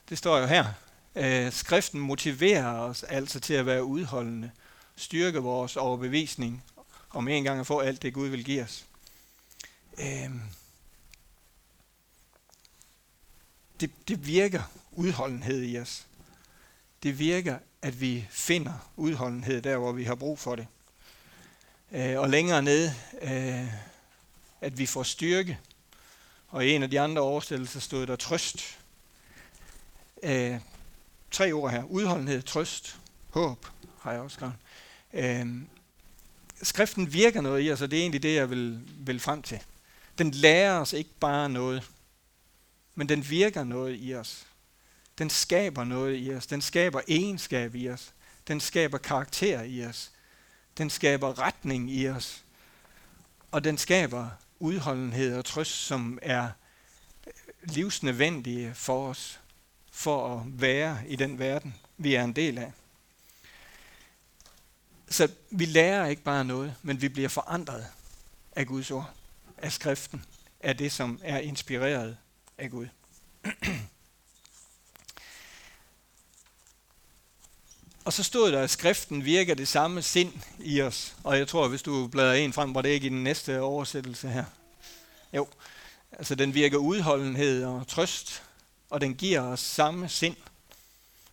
Det 0.09 0.19
står 0.19 0.38
jo 0.38 0.47
her. 0.47 0.66
Øh, 1.14 1.53
skriften 1.53 2.01
motiverer 2.01 2.66
os 2.66 3.03
altså 3.03 3.40
til 3.40 3.55
at 3.55 3.66
være 3.66 3.85
udholdende, 3.85 4.51
styrke 4.97 5.38
vores 5.38 5.77
overbevisning 5.77 6.64
om 7.11 7.29
en 7.29 7.45
gang 7.45 7.61
at 7.61 7.66
få 7.66 7.81
alt 7.81 8.03
det, 8.03 8.14
Gud 8.14 8.29
vil 8.29 8.45
give 8.45 8.62
os. 8.62 8.85
Øh, 9.99 10.31
det, 13.81 13.90
det 14.09 14.27
virker 14.27 14.62
udholdenhed 14.92 15.62
i 15.62 15.79
os 15.79 16.07
det 17.07 17.19
virker, 17.19 17.59
at 17.83 18.01
vi 18.01 18.27
finder 18.31 18.90
udholdenhed 18.97 19.62
der, 19.62 19.77
hvor 19.77 19.92
vi 19.92 20.05
har 20.05 20.14
brug 20.14 20.38
for 20.38 20.57
det. 20.57 20.66
Øh, 21.92 22.19
og 22.19 22.29
længere 22.29 22.62
ned, 22.62 22.90
øh, 23.23 23.66
at 24.61 24.79
vi 24.79 24.87
får 24.87 25.03
styrke. 25.03 25.59
Og 26.48 26.66
i 26.66 26.72
en 26.72 26.82
af 26.82 26.90
de 26.90 27.00
andre 27.00 27.22
oversættelser 27.22 27.80
stod 27.80 28.06
der 28.06 28.16
trøst. 28.16 28.78
Øh, 30.22 30.61
tre 31.30 31.52
ord 31.52 31.70
her. 31.70 31.85
Udholdenhed, 31.85 32.42
trøst, 32.42 32.98
håb, 33.30 33.66
har 34.00 34.12
jeg 34.12 34.20
også 34.20 34.35
skrevet. 34.35 34.54
Øh, 35.12 35.46
skriften 36.62 37.12
virker 37.12 37.40
noget 37.40 37.66
i 37.66 37.72
os, 37.72 37.82
og 37.82 37.90
det 37.90 37.96
er 37.96 38.00
egentlig 38.00 38.22
det, 38.22 38.35
jeg 38.35 38.50
vil, 38.50 38.80
vil 38.98 39.20
frem 39.20 39.42
til. 39.42 39.61
Den 40.18 40.30
lærer 40.30 40.80
os 40.80 40.92
ikke 40.92 41.11
bare 41.20 41.48
noget, 41.48 41.90
men 42.94 43.09
den 43.09 43.30
virker 43.30 43.64
noget 43.64 43.96
i 44.00 44.14
os 44.14 44.46
den 45.18 45.30
skaber 45.30 45.85
noget 45.85 46.26
i 46.26 46.35
os. 46.35 46.46
Den 46.46 46.62
skaber 46.62 47.00
egenskab 47.09 47.74
i 47.74 47.88
os. 47.88 48.12
Den 48.48 48.61
skaber 48.61 48.98
karakter 48.98 49.62
i 49.62 49.85
os. 49.85 50.12
Den 50.78 50.90
skaber 50.90 51.38
retning 51.38 51.90
i 51.90 52.09
os. 52.09 52.44
Og 53.50 53.64
den 53.64 53.78
skaber 53.78 54.30
udholdenhed 54.59 55.37
og 55.37 55.45
trøst, 55.45 55.87
som 55.87 56.19
er 56.23 56.49
øh, 57.27 57.33
livsnødvendige 57.62 58.75
for 58.75 59.09
os, 59.09 59.40
for 59.90 60.37
at 60.37 60.61
være 60.61 60.99
i 61.07 61.16
den 61.16 61.38
verden, 61.38 61.75
vi 61.97 62.14
er 62.14 62.25
en 62.25 62.33
del 62.33 62.59
af. 62.59 62.73
Så 65.09 65.29
vi 65.51 65.64
lærer 65.64 66.07
ikke 66.07 66.23
bare 66.23 66.45
noget, 66.45 66.75
men 66.83 67.01
vi 67.01 67.09
bliver 67.09 67.29
forandret 67.29 67.87
af 68.57 68.66
Guds 68.66 68.90
ord, 68.90 69.11
af 69.59 69.73
skriften, 69.73 70.25
af 70.61 70.77
det, 70.77 70.92
som 70.92 71.21
er 71.23 71.38
inspireret 71.38 72.16
af 72.59 72.71
Gud. 72.71 72.87
Og 78.07 78.12
så 78.12 78.23
stod 78.23 78.53
der, 78.53 78.62
at 78.62 78.71
skriften 78.71 79.25
virker 79.25 79.55
det 79.55 79.69
samme 79.69 80.03
sind 80.03 80.33
i 80.59 80.83
os. 80.83 81.16
Og 81.25 81.38
jeg 81.38 81.49
tror, 81.49 81.69
hvis 81.69 81.83
du 81.83 82.07
bladrer 82.07 82.35
en 82.35 82.53
frem, 82.53 82.75
var 82.75 82.83
det 82.83 82.88
ikke 82.88 83.07
i 83.07 83.11
den 83.11 83.25
næste 83.25 83.61
oversættelse 83.61 84.29
her. 84.29 84.45
Jo, 85.33 85.49
altså 86.12 86.35
den 86.35 86.55
virker 86.55 86.77
udholdenhed 86.77 87.64
og 87.64 87.88
trøst, 87.88 88.42
og 88.90 89.01
den 89.01 89.14
giver 89.14 89.40
os 89.40 89.61
samme 89.61 90.09
sind, 90.09 90.37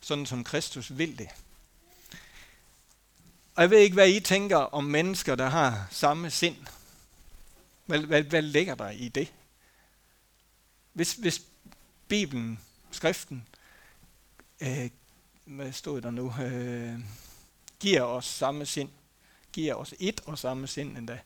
sådan 0.01 0.25
som 0.25 0.43
Kristus 0.43 0.97
vil 0.97 1.17
det. 1.17 1.29
Og 3.55 3.61
jeg 3.61 3.69
ved 3.69 3.77
ikke, 3.77 3.93
hvad 3.93 4.09
I 4.09 4.19
tænker 4.19 4.57
om 4.57 4.83
mennesker, 4.83 5.35
der 5.35 5.49
har 5.49 5.87
samme 5.91 6.31
sind. 6.31 6.57
Hvad, 7.85 7.99
hvad, 7.99 8.23
hvad 8.23 8.41
ligger 8.41 8.75
der 8.75 8.89
i 8.89 9.07
det? 9.07 9.33
Hvis, 10.93 11.13
hvis 11.13 11.41
Bibelen, 12.07 12.59
skriften, 12.91 13.47
øh, 14.61 14.89
hvad 15.45 15.71
stod 15.71 16.01
der 16.01 16.11
nu, 16.11 16.33
øh, 16.41 16.99
giver 17.79 18.01
os 18.01 18.25
samme 18.25 18.65
sind, 18.65 18.89
giver 19.53 19.75
os 19.75 19.93
et 19.99 20.21
og 20.25 20.39
samme 20.39 20.67
sind 20.67 20.97
endda, 20.97 21.19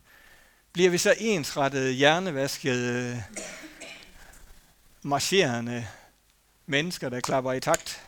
bliver 0.72 0.90
vi 0.90 0.98
så 0.98 1.16
ensrettet, 1.18 1.96
hjernevasket, 1.96 2.78
øh, 2.78 3.18
marcherende 5.02 5.88
mennesker, 6.66 7.10
der 7.10 7.20
klapper 7.20 7.54
i 7.54 7.60
takt? 7.60 8.04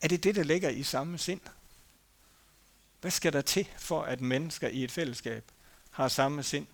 Er 0.00 0.08
det 0.08 0.24
det, 0.24 0.34
der 0.34 0.42
ligger 0.42 0.68
i 0.68 0.82
samme 0.82 1.18
sind? 1.18 1.40
Hvad 3.00 3.10
skal 3.10 3.32
der 3.32 3.42
til, 3.42 3.68
for 3.78 4.02
at 4.02 4.20
mennesker 4.20 4.68
i 4.68 4.84
et 4.84 4.92
fællesskab 4.92 5.44
har 5.90 6.08
samme 6.08 6.42
sind? 6.42 6.66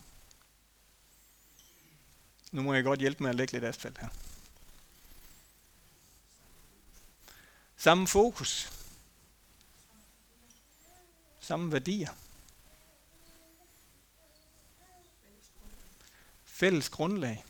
Nu 2.52 2.62
må 2.62 2.74
jeg 2.74 2.84
godt 2.84 3.00
hjælpe 3.00 3.22
med 3.22 3.30
at 3.30 3.36
lægge 3.36 3.52
lidt 3.52 3.64
asfalt 3.64 3.98
her. 3.98 4.08
Samme 7.76 8.08
fokus. 8.08 8.72
Samme 11.40 11.72
værdier. 11.72 12.10
Fælles 16.44 16.88
grundlag. 16.88 17.44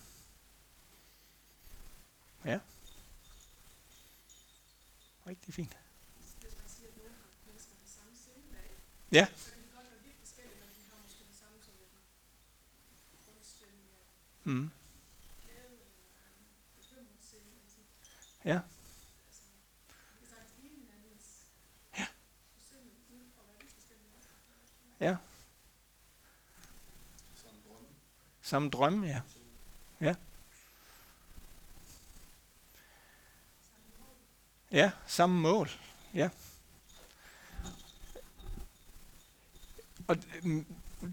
Ja. 2.45 2.61
Rigtig 5.27 5.55
fint. 5.55 5.77
Ja. 9.13 9.27
Mm. 14.45 14.71
Ja. 18.45 18.53
Ja. 18.53 18.61
Ja. 25.01 25.17
Samme 28.43 28.71
drømme, 28.71 29.07
ja. 29.07 29.21
Ja. 30.01 30.15
Ja, 34.73 34.91
samme 35.07 35.41
mål. 35.41 35.71
Ja. 36.15 36.29
Og 40.09 40.17
mm, 40.43 40.67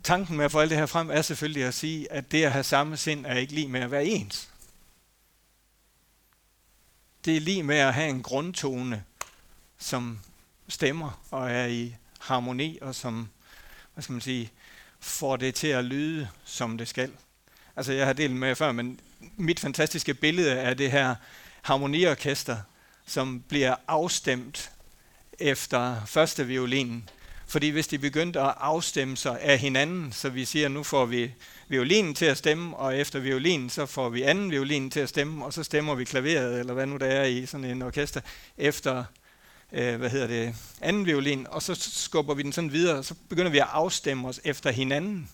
tanken 0.03 0.37
med 0.37 0.45
at 0.45 0.51
få 0.51 0.59
alt 0.59 0.69
det 0.69 0.77
her 0.77 0.85
frem 0.85 1.09
er 1.09 1.21
selvfølgelig 1.21 1.63
at 1.63 1.73
sige, 1.73 2.11
at 2.11 2.31
det 2.31 2.43
at 2.43 2.51
have 2.51 2.63
samme 2.63 2.97
sind 2.97 3.25
er 3.25 3.35
ikke 3.35 3.53
lige 3.53 3.67
med 3.67 3.81
at 3.81 3.91
være 3.91 4.05
ens. 4.05 4.49
Det 7.25 7.37
er 7.37 7.41
lige 7.41 7.63
med 7.63 7.77
at 7.77 7.93
have 7.93 8.09
en 8.09 8.23
grundtone, 8.23 9.03
som 9.77 10.19
stemmer 10.67 11.21
og 11.31 11.51
er 11.51 11.65
i 11.65 11.95
harmoni, 12.19 12.79
og 12.81 12.95
som, 12.95 13.29
hvad 13.93 14.03
skal 14.03 14.13
man 14.13 14.21
sige, 14.21 14.51
får 14.99 15.35
det 15.35 15.55
til 15.55 15.67
at 15.67 15.85
lyde, 15.85 16.29
som 16.45 16.77
det 16.77 16.87
skal. 16.87 17.11
Altså 17.75 17.93
jeg 17.93 18.05
har 18.05 18.13
delt 18.13 18.35
med 18.35 18.55
før, 18.55 18.71
men 18.71 18.99
mit 19.37 19.59
fantastiske 19.59 20.13
billede 20.13 20.59
af 20.59 20.77
det 20.77 20.91
her 20.91 21.15
harmoniorkester, 21.61 22.57
som 23.05 23.43
bliver 23.47 23.75
afstemt 23.87 24.71
efter 25.39 26.05
første 26.05 26.47
violinen. 26.47 27.09
Fordi 27.47 27.69
hvis 27.69 27.87
de 27.87 27.97
begyndte 27.97 28.39
at 28.41 28.53
afstemme 28.57 29.17
sig 29.17 29.41
af 29.41 29.59
hinanden, 29.59 30.11
så 30.11 30.29
vi 30.29 30.45
siger, 30.45 30.67
nu 30.67 30.83
får 30.83 31.05
vi 31.05 31.33
violinen 31.67 32.15
til 32.15 32.25
at 32.25 32.37
stemme, 32.37 32.77
og 32.77 32.97
efter 32.97 33.19
violinen, 33.19 33.69
så 33.69 33.85
får 33.85 34.09
vi 34.09 34.21
anden 34.21 34.51
violin 34.51 34.91
til 34.91 34.99
at 34.99 35.09
stemme, 35.09 35.45
og 35.45 35.53
så 35.53 35.63
stemmer 35.63 35.95
vi 35.95 36.05
klaveret, 36.05 36.59
eller 36.59 36.73
hvad 36.73 36.85
nu 36.85 36.97
der 36.97 37.05
er 37.05 37.23
i 37.23 37.45
sådan 37.45 37.65
en 37.65 37.81
orkester, 37.81 38.21
efter 38.57 39.03
øh, 39.73 39.95
hvad 39.95 40.09
hedder 40.09 40.27
det, 40.27 40.55
anden 40.81 41.05
violin, 41.05 41.47
og 41.49 41.61
så 41.61 41.75
skubber 41.75 42.33
vi 42.33 42.43
den 42.43 42.53
sådan 42.53 42.71
videre, 42.71 42.97
og 42.97 43.05
så 43.05 43.15
begynder 43.29 43.51
vi 43.51 43.57
at 43.57 43.67
afstemme 43.71 44.27
os 44.27 44.41
efter 44.43 44.71
hinanden. 44.71 45.29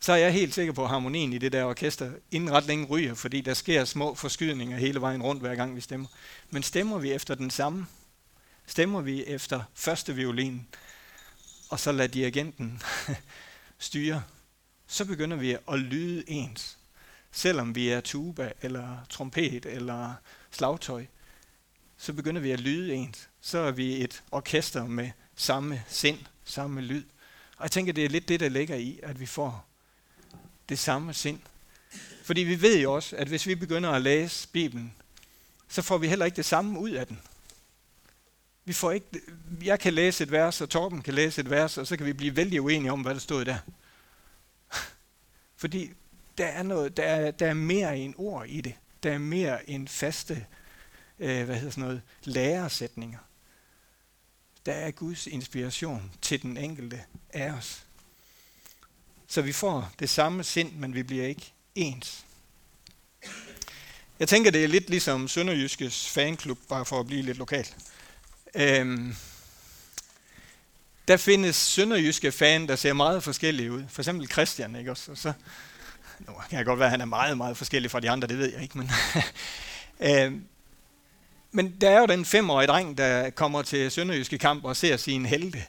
Så 0.00 0.12
er 0.12 0.16
jeg 0.16 0.32
helt 0.32 0.54
sikker 0.54 0.72
på, 0.72 0.82
at 0.82 0.88
harmonien 0.88 1.32
i 1.32 1.38
det 1.38 1.52
der 1.52 1.64
orkester 1.64 2.10
inden 2.30 2.52
ret 2.52 2.66
længe 2.66 2.86
ryger, 2.86 3.14
fordi 3.14 3.40
der 3.40 3.54
sker 3.54 3.84
små 3.84 4.14
forskydninger 4.14 4.78
hele 4.78 5.00
vejen 5.00 5.22
rundt, 5.22 5.42
hver 5.42 5.54
gang 5.54 5.76
vi 5.76 5.80
stemmer. 5.80 6.08
Men 6.50 6.62
stemmer 6.62 6.98
vi 6.98 7.12
efter 7.12 7.34
den 7.34 7.50
samme, 7.50 7.86
stemmer 8.66 9.00
vi 9.00 9.24
efter 9.24 9.62
første 9.74 10.14
violin, 10.14 10.66
og 11.70 11.80
så 11.80 11.92
lader 11.92 12.08
dirigenten 12.08 12.82
styre, 13.78 14.22
så 14.86 15.04
begynder 15.04 15.36
vi 15.36 15.56
at 15.72 15.78
lyde 15.78 16.30
ens. 16.30 16.78
Selvom 17.32 17.74
vi 17.74 17.88
er 17.88 18.00
tuba, 18.00 18.52
eller 18.62 18.96
trompet, 19.08 19.66
eller 19.66 20.14
slagtøj, 20.50 21.06
så 21.98 22.12
begynder 22.12 22.40
vi 22.40 22.50
at 22.50 22.60
lyde 22.60 22.94
ens. 22.94 23.28
Så 23.40 23.58
er 23.58 23.70
vi 23.70 24.04
et 24.04 24.22
orkester 24.30 24.86
med 24.86 25.10
samme 25.36 25.82
sind, 25.88 26.18
samme 26.44 26.80
lyd. 26.80 27.04
Og 27.56 27.62
jeg 27.62 27.70
tænker, 27.70 27.92
det 27.92 28.04
er 28.04 28.08
lidt 28.08 28.28
det, 28.28 28.40
der 28.40 28.48
ligger 28.48 28.76
i, 28.76 29.00
at 29.02 29.20
vi 29.20 29.26
får 29.26 29.66
det 30.68 30.78
samme 30.78 31.14
sind. 31.14 31.40
Fordi 32.22 32.40
vi 32.40 32.62
ved 32.62 32.80
jo 32.80 32.92
også, 32.92 33.16
at 33.16 33.28
hvis 33.28 33.46
vi 33.46 33.54
begynder 33.54 33.90
at 33.90 34.02
læse 34.02 34.48
Bibelen, 34.48 34.94
så 35.68 35.82
får 35.82 35.98
vi 35.98 36.08
heller 36.08 36.24
ikke 36.26 36.36
det 36.36 36.44
samme 36.44 36.80
ud 36.80 36.90
af 36.90 37.06
den. 37.06 37.20
Vi 38.64 38.72
får 38.72 38.92
ikke, 38.92 39.06
jeg 39.64 39.80
kan 39.80 39.94
læse 39.94 40.24
et 40.24 40.30
vers, 40.30 40.60
og 40.60 40.70
Torben 40.70 41.02
kan 41.02 41.14
læse 41.14 41.40
et 41.40 41.50
vers, 41.50 41.78
og 41.78 41.86
så 41.86 41.96
kan 41.96 42.06
vi 42.06 42.12
blive 42.12 42.36
vældig 42.36 42.62
uenige 42.62 42.92
om, 42.92 43.00
hvad 43.00 43.14
der 43.14 43.20
stod 43.20 43.44
der. 43.44 43.58
Fordi 45.56 45.90
der 46.38 46.46
er, 46.46 46.62
noget, 46.62 46.96
der, 46.96 47.02
er, 47.02 47.30
der 47.30 47.46
er 47.46 47.54
mere 47.54 47.98
end 47.98 48.14
ord 48.16 48.46
i 48.48 48.60
det. 48.60 48.74
Der 49.02 49.12
er 49.12 49.18
mere 49.18 49.70
end 49.70 49.88
faste 49.88 50.46
øh, 51.18 51.44
hvad 51.44 51.56
hedder 51.56 51.70
sådan 51.70 51.84
noget, 51.84 52.02
læresætninger. 52.24 53.18
Der 54.66 54.72
er 54.72 54.90
Guds 54.90 55.26
inspiration 55.26 56.12
til 56.22 56.42
den 56.42 56.56
enkelte 56.56 57.00
af 57.30 57.50
os. 57.50 57.84
Så 59.28 59.42
vi 59.42 59.52
får 59.52 59.92
det 59.98 60.10
samme 60.10 60.44
sind, 60.44 60.72
men 60.72 60.94
vi 60.94 61.02
bliver 61.02 61.26
ikke 61.26 61.52
ens. 61.74 62.24
Jeg 64.18 64.28
tænker, 64.28 64.50
det 64.50 64.64
er 64.64 64.68
lidt 64.68 64.90
ligesom 64.90 65.28
Sønderjyskes 65.28 66.08
fanklub, 66.08 66.58
bare 66.68 66.84
for 66.84 67.00
at 67.00 67.06
blive 67.06 67.22
lidt 67.22 67.38
lokal. 67.38 67.66
Øhm, 68.54 69.16
der 71.08 71.16
findes 71.16 71.56
sønderjyske 71.56 72.32
fan, 72.32 72.68
der 72.68 72.76
ser 72.76 72.92
meget 72.92 73.24
forskellige 73.24 73.72
ud. 73.72 73.84
For 73.88 74.02
eksempel 74.02 74.30
Christian, 74.30 74.76
ikke 74.76 74.90
også? 74.90 75.10
Og 75.10 75.18
så, 75.18 75.32
nu 76.18 76.32
kan 76.50 76.58
jeg 76.58 76.66
godt 76.66 76.78
være, 76.78 76.86
at 76.86 76.90
han 76.90 77.00
er 77.00 77.04
meget, 77.04 77.36
meget 77.36 77.56
forskellig 77.56 77.90
fra 77.90 78.00
de 78.00 78.10
andre, 78.10 78.28
det 78.28 78.38
ved 78.38 78.52
jeg 78.52 78.62
ikke. 78.62 78.78
Men, 78.78 78.90
øhm, 80.10 80.44
men 81.50 81.80
der 81.80 81.90
er 81.90 82.00
jo 82.00 82.06
den 82.06 82.24
femårige 82.24 82.66
dreng, 82.66 82.98
der 82.98 83.30
kommer 83.30 83.62
til 83.62 83.90
sønderjyske 83.90 84.38
kamp 84.38 84.64
og 84.64 84.76
ser 84.76 84.96
sin 84.96 85.26
helte. 85.26 85.64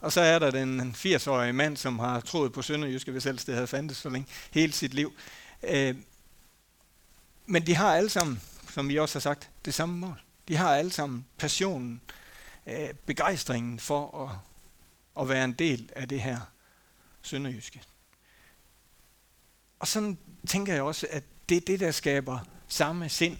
Og 0.00 0.12
så 0.12 0.20
er 0.20 0.38
der 0.38 0.50
den 0.50 0.94
80-årige 0.98 1.52
mand, 1.52 1.76
som 1.76 1.98
har 1.98 2.20
troet 2.20 2.52
på 2.52 2.62
Sønderjyske, 2.62 3.12
hvis 3.12 3.26
ellers 3.26 3.44
det 3.44 3.54
havde 3.54 3.66
fandtes 3.66 3.96
så 3.96 4.08
længe, 4.08 4.28
hele 4.50 4.72
sit 4.72 4.94
liv. 4.94 5.12
Øh, 5.62 5.96
men 7.46 7.66
de 7.66 7.74
har 7.74 7.94
alle 7.94 8.10
sammen, 8.10 8.40
som 8.70 8.88
vi 8.88 8.98
også 8.98 9.14
har 9.14 9.20
sagt, 9.20 9.50
det 9.64 9.74
samme 9.74 9.98
mål. 9.98 10.20
De 10.48 10.56
har 10.56 10.76
alle 10.76 10.92
sammen 10.92 11.26
passionen, 11.38 12.00
øh, 12.66 12.88
begejstringen 13.06 13.78
for 13.78 14.28
at, 14.28 14.36
at 15.22 15.28
være 15.28 15.44
en 15.44 15.52
del 15.52 15.90
af 15.96 16.08
det 16.08 16.20
her 16.20 16.40
Sønderjyske. 17.22 17.82
Og 19.78 19.88
sådan 19.88 20.18
tænker 20.48 20.74
jeg 20.74 20.82
også, 20.82 21.06
at 21.10 21.24
det 21.48 21.56
er 21.56 21.60
det, 21.60 21.80
der 21.80 21.90
skaber 21.90 22.38
samme 22.68 23.08
sind. 23.08 23.36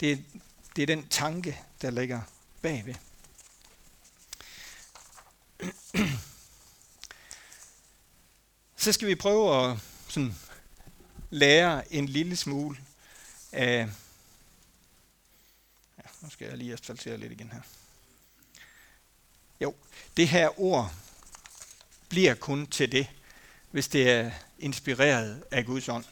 Det, 0.00 0.24
det 0.76 0.82
er 0.82 0.86
den 0.86 1.08
tanke, 1.08 1.60
der 1.82 1.90
ligger 1.90 2.20
bagved. 2.62 2.94
Så 8.76 8.92
skal 8.92 9.08
vi 9.08 9.14
prøve 9.14 9.70
at 9.70 9.78
sådan, 10.08 10.34
lære 11.30 11.92
en 11.92 12.06
lille 12.06 12.36
smule 12.36 12.78
af... 13.52 13.88
Ja, 15.98 16.02
nu 16.20 16.30
skal 16.30 16.48
jeg 16.48 16.58
lige 16.58 16.72
asfaltere 16.72 17.16
lidt 17.16 17.32
igen 17.32 17.50
her. 17.52 17.60
Jo, 19.60 19.74
det 20.16 20.28
her 20.28 20.60
ord 20.60 20.94
bliver 22.08 22.34
kun 22.34 22.66
til 22.66 22.92
det, 22.92 23.10
hvis 23.70 23.88
det 23.88 24.10
er 24.10 24.30
inspireret 24.58 25.44
af 25.50 25.66
Guds 25.66 25.88
ånd. 25.88 26.04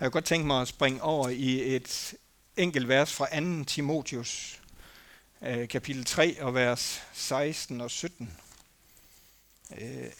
Jeg 0.00 0.06
kunne 0.06 0.10
godt 0.10 0.24
tænke 0.24 0.46
mig 0.46 0.62
at 0.62 0.68
springe 0.68 1.02
over 1.02 1.28
i 1.28 1.76
et 1.76 2.14
enkelt 2.56 2.88
vers 2.88 3.12
fra 3.12 3.40
2. 3.40 3.64
Timotius, 3.64 4.62
øh, 5.42 5.68
kapitel 5.68 6.04
3 6.04 6.42
og 6.42 6.54
vers 6.54 7.02
16 7.12 7.80
og 7.80 7.90
17. 7.90 8.38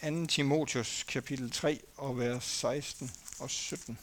2. 0.03 0.27
Timotius, 0.27 1.03
kapitel 1.09 1.51
3 1.51 1.81
og 1.97 2.19
vers 2.19 2.45
16 2.45 3.11
og 3.39 3.51
17. 3.51 3.99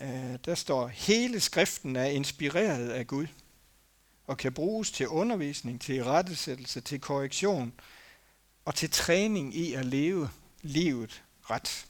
Øh, 0.00 0.38
der 0.44 0.54
står, 0.54 0.88
hele 0.88 1.40
skriften 1.40 1.96
er 1.96 2.04
inspireret 2.04 2.90
af 2.90 3.06
Gud 3.06 3.26
og 4.26 4.38
kan 4.38 4.52
bruges 4.52 4.90
til 4.90 5.08
undervisning, 5.08 5.80
til 5.80 6.04
rettesættelse, 6.04 6.80
til 6.80 7.00
korrektion 7.00 7.72
og 8.64 8.74
til 8.74 8.90
træning 8.90 9.56
i 9.56 9.74
at 9.74 9.86
leve 9.86 10.30
livet 10.62 11.22
ret. 11.50 11.86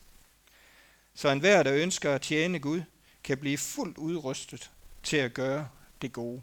Så 1.14 1.28
enhver, 1.28 1.62
der 1.62 1.74
ønsker 1.74 2.14
at 2.14 2.22
tjene 2.22 2.58
Gud, 2.58 2.82
kan 3.26 3.38
blive 3.38 3.58
fuldt 3.58 3.98
udrustet 3.98 4.70
til 5.02 5.16
at 5.16 5.34
gøre 5.34 5.68
det 6.02 6.12
gode. 6.12 6.42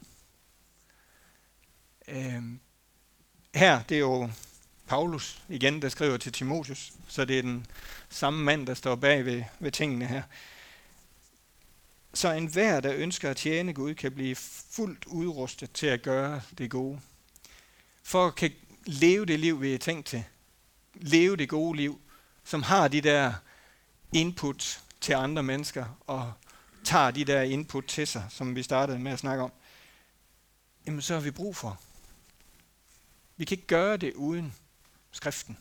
Øh, 2.07 2.43
her, 3.55 3.83
det 3.83 3.95
er 3.95 3.99
jo 3.99 4.29
Paulus 4.87 5.41
igen, 5.49 5.81
der 5.81 5.89
skriver 5.89 6.17
til 6.17 6.31
Timotheus, 6.31 6.93
så 7.07 7.25
det 7.25 7.37
er 7.37 7.41
den 7.41 7.65
samme 8.09 8.43
mand, 8.43 8.67
der 8.67 8.73
står 8.73 8.95
bag 8.95 9.25
ved, 9.25 9.43
ved 9.59 9.71
tingene 9.71 10.07
her. 10.07 10.23
Så 12.13 12.31
enhver, 12.31 12.79
der 12.79 12.93
ønsker 12.95 13.29
at 13.29 13.37
tjene 13.37 13.73
Gud, 13.73 13.93
kan 13.93 14.11
blive 14.11 14.35
fuldt 14.35 15.05
udrustet 15.05 15.71
til 15.71 15.87
at 15.87 16.01
gøre 16.01 16.41
det 16.57 16.71
gode. 16.71 16.99
For 18.03 18.27
at 18.27 18.35
kan 18.35 18.51
leve 18.85 19.25
det 19.25 19.39
liv, 19.39 19.61
vi 19.61 19.73
er 19.73 19.77
tænkt 19.77 20.07
til. 20.07 20.23
Leve 20.93 21.37
det 21.37 21.49
gode 21.49 21.77
liv, 21.77 22.01
som 22.43 22.63
har 22.63 22.87
de 22.87 23.01
der 23.01 23.33
input 24.13 24.81
til 25.01 25.13
andre 25.13 25.43
mennesker, 25.43 25.85
og 26.07 26.33
tager 26.85 27.11
de 27.11 27.25
der 27.25 27.41
input 27.41 27.85
til 27.85 28.07
sig, 28.07 28.25
som 28.29 28.55
vi 28.55 28.63
startede 28.63 28.99
med 28.99 29.11
at 29.11 29.19
snakke 29.19 29.43
om, 29.43 29.51
jamen 30.85 31.01
så 31.01 31.13
har 31.13 31.21
vi 31.21 31.31
brug 31.31 31.55
for. 31.55 31.81
Vi 33.37 33.45
kan 33.45 33.55
ikke 33.55 33.67
gøre 33.67 33.97
det 33.97 34.13
uden 34.13 34.53
skriften. 35.11 35.57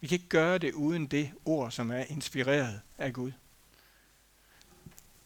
Vi 0.00 0.06
kan 0.06 0.16
ikke 0.16 0.28
gøre 0.28 0.58
det 0.58 0.72
uden 0.72 1.06
det 1.06 1.32
ord, 1.44 1.70
som 1.70 1.90
er 1.90 2.04
inspireret 2.04 2.80
af 2.98 3.12
Gud. 3.12 3.32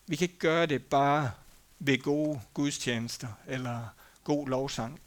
Vi 0.06 0.16
kan 0.16 0.24
ikke 0.24 0.38
gøre 0.38 0.66
det 0.66 0.84
bare 0.84 1.30
ved 1.78 2.02
gode 2.02 2.40
gudstjenester 2.54 3.28
eller 3.46 3.88
god 4.24 4.48
lovsang. 4.48 5.00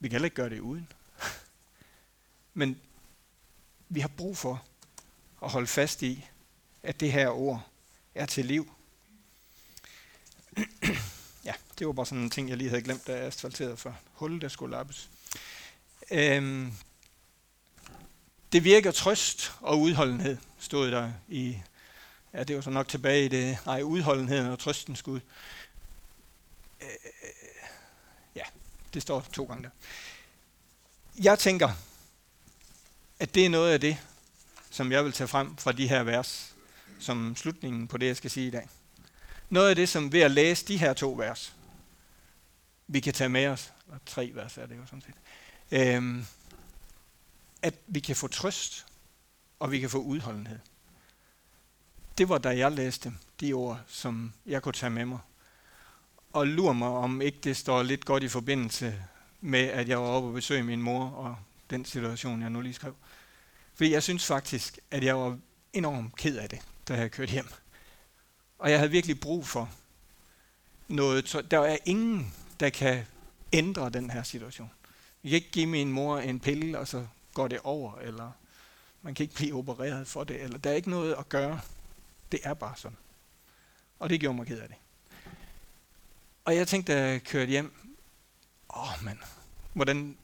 Vi 0.00 0.08
kan 0.08 0.12
heller 0.12 0.26
ikke 0.26 0.36
gøre 0.36 0.50
det 0.50 0.60
uden. 0.60 0.92
Men 2.54 2.80
vi 3.88 4.00
har 4.00 4.08
brug 4.08 4.36
for 4.36 4.64
at 5.42 5.50
holde 5.50 5.66
fast 5.66 6.02
i, 6.02 6.24
at 6.82 7.00
det 7.00 7.12
her 7.12 7.28
ord 7.28 7.68
er 8.14 8.26
til 8.26 8.44
liv 8.44 8.75
ja, 11.44 11.52
det 11.78 11.86
var 11.86 11.92
bare 11.92 12.06
sådan 12.06 12.22
en 12.22 12.30
ting, 12.30 12.48
jeg 12.48 12.56
lige 12.56 12.70
havde 12.70 12.82
glemt, 12.82 13.06
da 13.06 13.12
jeg 13.12 13.22
asfalterede 13.22 13.76
for 13.76 13.96
hullet, 14.12 14.42
der 14.42 14.48
skulle 14.48 14.76
lappes. 14.76 15.10
Øhm, 16.10 16.72
det 18.52 18.64
virker 18.64 18.90
trøst 18.90 19.52
og 19.60 19.80
udholdenhed, 19.80 20.36
stod 20.58 20.90
der 20.90 21.12
i 21.28 21.58
Ja, 22.36 22.44
det 22.44 22.56
var 22.56 22.62
så 22.62 22.70
nok 22.70 22.88
tilbage 22.88 23.24
i 23.24 23.28
det, 23.28 23.58
nej, 23.66 23.82
udholdenheden 23.82 24.46
og 24.46 24.58
trøsten 24.58 24.96
skud. 24.96 25.20
Øh, 26.80 26.88
ja, 28.34 28.42
det 28.94 29.02
står 29.02 29.20
to 29.32 29.44
gange 29.44 29.62
der. 29.62 29.70
Jeg 31.22 31.38
tænker, 31.38 31.70
at 33.18 33.34
det 33.34 33.46
er 33.46 33.50
noget 33.50 33.72
af 33.72 33.80
det, 33.80 33.98
som 34.70 34.92
jeg 34.92 35.04
vil 35.04 35.12
tage 35.12 35.28
frem 35.28 35.56
fra 35.56 35.72
de 35.72 35.88
her 35.88 36.02
vers, 36.02 36.54
som 36.98 37.36
slutningen 37.36 37.88
på 37.88 37.98
det, 37.98 38.06
jeg 38.06 38.16
skal 38.16 38.30
sige 38.30 38.46
i 38.46 38.50
dag. 38.50 38.68
Noget 39.50 39.68
af 39.68 39.76
det, 39.76 39.88
som 39.88 40.12
ved 40.12 40.20
at 40.20 40.30
læse 40.30 40.66
de 40.66 40.78
her 40.78 40.92
to 40.92 41.12
vers, 41.12 41.54
vi 42.86 43.00
kan 43.00 43.14
tage 43.14 43.28
med 43.28 43.46
os, 43.46 43.72
og 43.88 43.98
tre 44.06 44.30
vers 44.34 44.58
er 44.58 44.66
det 44.66 44.76
jo 44.76 44.86
sådan 44.86 45.02
set, 45.02 45.14
øhm, 45.70 46.26
at 47.62 47.74
vi 47.86 48.00
kan 48.00 48.16
få 48.16 48.28
trøst, 48.28 48.86
og 49.58 49.70
vi 49.70 49.80
kan 49.80 49.90
få 49.90 49.98
udholdenhed 49.98 50.58
det 52.18 52.28
var 52.28 52.38
da 52.38 52.48
jeg 52.48 52.72
læste 52.72 53.12
de 53.40 53.52
ord, 53.52 53.80
som 53.86 54.32
jeg 54.46 54.62
kunne 54.62 54.72
tage 54.72 54.90
med 54.90 55.04
mig. 55.04 55.18
Og 56.32 56.46
lur 56.46 56.72
mig, 56.72 56.88
om 56.88 57.20
ikke 57.22 57.38
det 57.44 57.56
står 57.56 57.82
lidt 57.82 58.04
godt 58.04 58.22
i 58.22 58.28
forbindelse 58.28 59.02
med, 59.40 59.60
at 59.60 59.88
jeg 59.88 59.98
var 59.98 60.06
oppe 60.06 60.28
og 60.28 60.34
besøge 60.34 60.62
min 60.62 60.82
mor 60.82 61.04
og 61.08 61.36
den 61.70 61.84
situation, 61.84 62.42
jeg 62.42 62.50
nu 62.50 62.60
lige 62.60 62.74
skrev. 62.74 62.96
Fordi 63.74 63.92
jeg 63.92 64.02
synes 64.02 64.26
faktisk, 64.26 64.78
at 64.90 65.04
jeg 65.04 65.16
var 65.16 65.38
enormt 65.72 66.16
ked 66.16 66.36
af 66.36 66.48
det, 66.48 66.60
da 66.88 66.94
jeg 66.94 67.10
kørte 67.10 67.32
hjem. 67.32 67.48
Og 68.58 68.70
jeg 68.70 68.78
havde 68.78 68.90
virkelig 68.90 69.20
brug 69.20 69.46
for 69.46 69.70
noget. 70.88 71.46
Der 71.50 71.60
er 71.60 71.76
ingen, 71.84 72.34
der 72.60 72.70
kan 72.70 73.06
ændre 73.52 73.90
den 73.90 74.10
her 74.10 74.22
situation. 74.22 74.70
Jeg 75.24 75.30
kan 75.30 75.36
ikke 75.36 75.50
give 75.50 75.66
min 75.66 75.92
mor 75.92 76.18
en 76.18 76.40
pille, 76.40 76.78
og 76.78 76.88
så 76.88 77.06
går 77.34 77.48
det 77.48 77.60
over, 77.64 77.98
eller 77.98 78.32
man 79.02 79.14
kan 79.14 79.24
ikke 79.24 79.34
blive 79.34 79.54
opereret 79.54 80.08
for 80.08 80.24
det, 80.24 80.42
eller 80.42 80.58
der 80.58 80.70
er 80.70 80.74
ikke 80.74 80.90
noget 80.90 81.14
at 81.14 81.28
gøre. 81.28 81.60
Det 82.32 82.40
er 82.42 82.54
bare 82.54 82.74
sådan. 82.76 82.96
Og 83.98 84.10
det 84.10 84.20
gjorde 84.20 84.36
mig 84.36 84.46
ked 84.46 84.58
af 84.58 84.68
det. 84.68 84.76
Og 86.44 86.56
jeg 86.56 86.68
tænkte, 86.68 86.92
da 86.92 87.06
jeg 87.06 87.22
kørte 87.22 87.50
hjem, 87.50 87.72
åh 88.76 88.92
oh, 88.92 89.04
mand, 89.04 89.18
hvordan, 89.72 90.16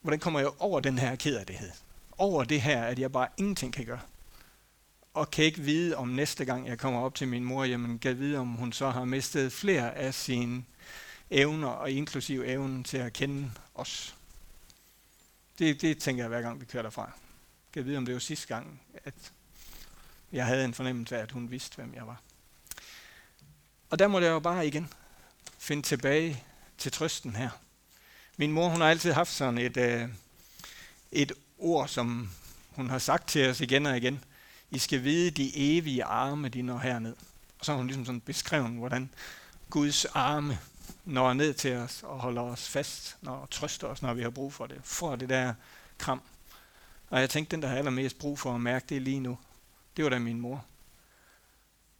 hvordan 0.00 0.20
kommer 0.20 0.40
jeg 0.40 0.50
over 0.58 0.80
den 0.80 0.98
her 0.98 1.16
kederlighed? 1.16 1.70
Over 2.18 2.44
det 2.44 2.62
her, 2.62 2.82
at 2.84 2.98
jeg 2.98 3.12
bare 3.12 3.28
ingenting 3.36 3.72
kan 3.72 3.84
gøre. 3.84 4.00
Og 5.18 5.30
kan 5.30 5.44
ikke 5.44 5.60
vide 5.60 5.96
om 5.96 6.08
næste 6.08 6.44
gang, 6.44 6.68
jeg 6.68 6.78
kommer 6.78 7.00
op 7.00 7.14
til 7.14 7.28
min 7.28 7.44
mor, 7.44 7.64
jamen 7.64 7.98
kan 7.98 8.18
vide, 8.18 8.38
om 8.38 8.48
hun 8.48 8.72
så 8.72 8.90
har 8.90 9.04
mistet 9.04 9.52
flere 9.52 9.94
af 9.94 10.14
sine 10.14 10.64
evner, 11.30 11.68
og 11.68 11.90
inklusive 11.90 12.46
evnen 12.46 12.84
til 12.84 12.96
at 12.96 13.12
kende 13.12 13.50
os. 13.74 14.14
Det, 15.58 15.80
det 15.80 15.98
tænker 15.98 16.22
jeg 16.22 16.28
hver 16.28 16.40
gang, 16.40 16.60
vi 16.60 16.64
kører 16.64 16.82
derfra. 16.82 17.12
Kan 17.72 17.84
vide, 17.84 17.96
om 17.96 18.06
det 18.06 18.14
var 18.14 18.20
sidste 18.20 18.46
gang, 18.46 18.80
at 19.04 19.32
jeg 20.32 20.46
havde 20.46 20.64
en 20.64 20.74
fornemmelse 20.74 21.16
af, 21.16 21.22
at 21.22 21.32
hun 21.32 21.50
vidste, 21.50 21.76
hvem 21.76 21.94
jeg 21.94 22.06
var. 22.06 22.20
Og 23.90 23.98
der 23.98 24.08
må 24.08 24.20
jeg 24.20 24.30
jo 24.30 24.40
bare 24.40 24.66
igen 24.66 24.88
finde 25.58 25.82
tilbage 25.82 26.44
til 26.78 26.92
trøsten 26.92 27.36
her. 27.36 27.50
Min 28.36 28.52
mor, 28.52 28.68
hun 28.68 28.80
har 28.80 28.90
altid 28.90 29.12
haft 29.12 29.32
sådan 29.32 29.58
et, 29.58 29.76
øh, 29.76 30.08
et 31.12 31.32
ord, 31.58 31.88
som 31.88 32.30
hun 32.70 32.90
har 32.90 32.98
sagt 32.98 33.28
til 33.28 33.48
os 33.48 33.60
igen 33.60 33.86
og 33.86 33.96
igen. 33.96 34.24
I 34.70 34.78
skal 34.78 35.04
vide, 35.04 35.30
de 35.30 35.52
evige 35.54 36.04
arme, 36.04 36.48
de 36.48 36.62
når 36.62 36.78
herned. 36.78 37.14
Og 37.58 37.64
så 37.64 37.72
har 37.72 37.76
hun 37.76 37.86
ligesom 37.86 38.04
sådan 38.04 38.20
beskrevet, 38.20 38.70
hvordan 38.70 39.10
Guds 39.70 40.04
arme 40.04 40.58
når 41.04 41.32
ned 41.32 41.54
til 41.54 41.76
os 41.76 42.02
og 42.02 42.20
holder 42.20 42.42
os 42.42 42.68
fast 42.68 43.16
og 43.26 43.50
trøster 43.50 43.86
os, 43.86 44.02
når 44.02 44.14
vi 44.14 44.22
har 44.22 44.30
brug 44.30 44.52
for 44.52 44.66
det. 44.66 44.80
For 44.84 45.16
det 45.16 45.28
der 45.28 45.54
kram. 45.98 46.22
Og 47.10 47.20
jeg 47.20 47.30
tænkte, 47.30 47.56
den 47.56 47.62
der 47.62 47.68
har 47.68 47.76
allermest 47.76 48.18
brug 48.18 48.38
for 48.38 48.54
at 48.54 48.60
mærke 48.60 48.86
det 48.88 49.02
lige 49.02 49.20
nu, 49.20 49.38
det 49.96 50.04
var 50.04 50.10
da 50.10 50.18
min 50.18 50.40
mor. 50.40 50.64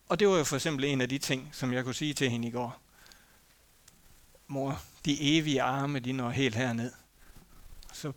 Og 0.09 0.21
det 0.21 0.29
var 0.29 0.39
jo 0.39 0.45
for 0.45 0.57
eksempel 0.57 0.85
en 0.85 1.01
af 1.01 1.09
de 1.09 1.19
ting, 1.19 1.49
som 1.53 1.73
jeg 1.73 1.85
kunne 1.85 1.95
sige 1.95 2.15
til 2.15 2.31
hende 2.31 2.49
i 2.49 2.51
går. 2.51 2.81
Mor, 4.47 4.83
de 5.05 5.39
evige 5.39 5.63
arme, 5.63 5.99
de 5.99 6.13
når 6.13 6.31
helt 6.31 6.55
herned. 6.55 6.93
Så 7.93 8.13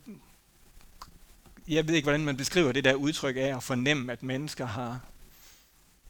jeg 1.67 1.87
ved 1.87 1.95
ikke, 1.95 2.05
hvordan 2.05 2.25
man 2.25 2.37
beskriver 2.37 2.71
det 2.71 2.83
der 2.83 2.93
udtryk 2.93 3.35
af 3.35 3.55
at 3.55 3.63
fornemme, 3.63 4.11
at 4.11 4.23
mennesker 4.23 4.65
har, 4.65 4.99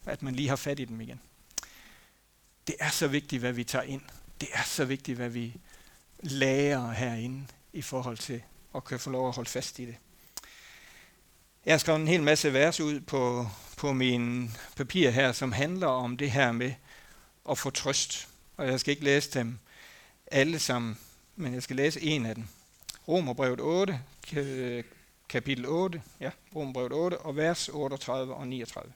at 0.06 0.22
man 0.22 0.34
lige 0.34 0.48
har 0.48 0.56
fat 0.56 0.80
i 0.80 0.84
dem 0.84 1.00
igen. 1.00 1.20
Det 2.66 2.74
er 2.80 2.90
så 2.90 3.08
vigtigt, 3.08 3.40
hvad 3.40 3.52
vi 3.52 3.64
tager 3.64 3.82
ind. 3.82 4.02
Det 4.40 4.48
er 4.52 4.62
så 4.62 4.84
vigtigt, 4.84 5.16
hvad 5.16 5.28
vi 5.28 5.56
lærer 6.20 6.92
herinde 6.92 7.46
i 7.72 7.82
forhold 7.82 8.18
til 8.18 8.42
at 8.74 8.84
kunne 8.84 8.98
få 8.98 9.10
lov 9.10 9.28
at 9.28 9.34
holde 9.34 9.50
fast 9.50 9.78
i 9.78 9.86
det. 9.86 9.96
Jeg 11.66 11.72
har 11.72 11.78
skrevet 11.78 12.00
en 12.00 12.08
hel 12.08 12.22
masse 12.22 12.52
vers 12.52 12.80
ud 12.80 13.00
på, 13.00 13.48
på 13.76 13.92
min 13.92 14.56
papir 14.76 15.10
her, 15.10 15.32
som 15.32 15.52
handler 15.52 15.86
om 15.86 16.16
det 16.16 16.30
her 16.30 16.52
med 16.52 16.72
at 17.50 17.58
få 17.58 17.70
trøst. 17.70 18.28
Og 18.56 18.66
jeg 18.66 18.80
skal 18.80 18.90
ikke 18.90 19.04
læse 19.04 19.30
dem 19.30 19.58
alle 20.26 20.58
sammen, 20.58 20.98
men 21.36 21.54
jeg 21.54 21.62
skal 21.62 21.76
læse 21.76 22.00
en 22.00 22.26
af 22.26 22.34
dem. 22.34 22.44
Romerbrevet 23.08 23.60
8, 23.60 24.00
kapitel 25.32 25.66
8, 25.66 26.02
ja, 26.20 26.30
Romerbrevet 26.54 26.92
8, 26.92 27.18
og 27.18 27.36
vers 27.36 27.68
38 27.68 28.34
og 28.34 28.48
39. 28.48 28.92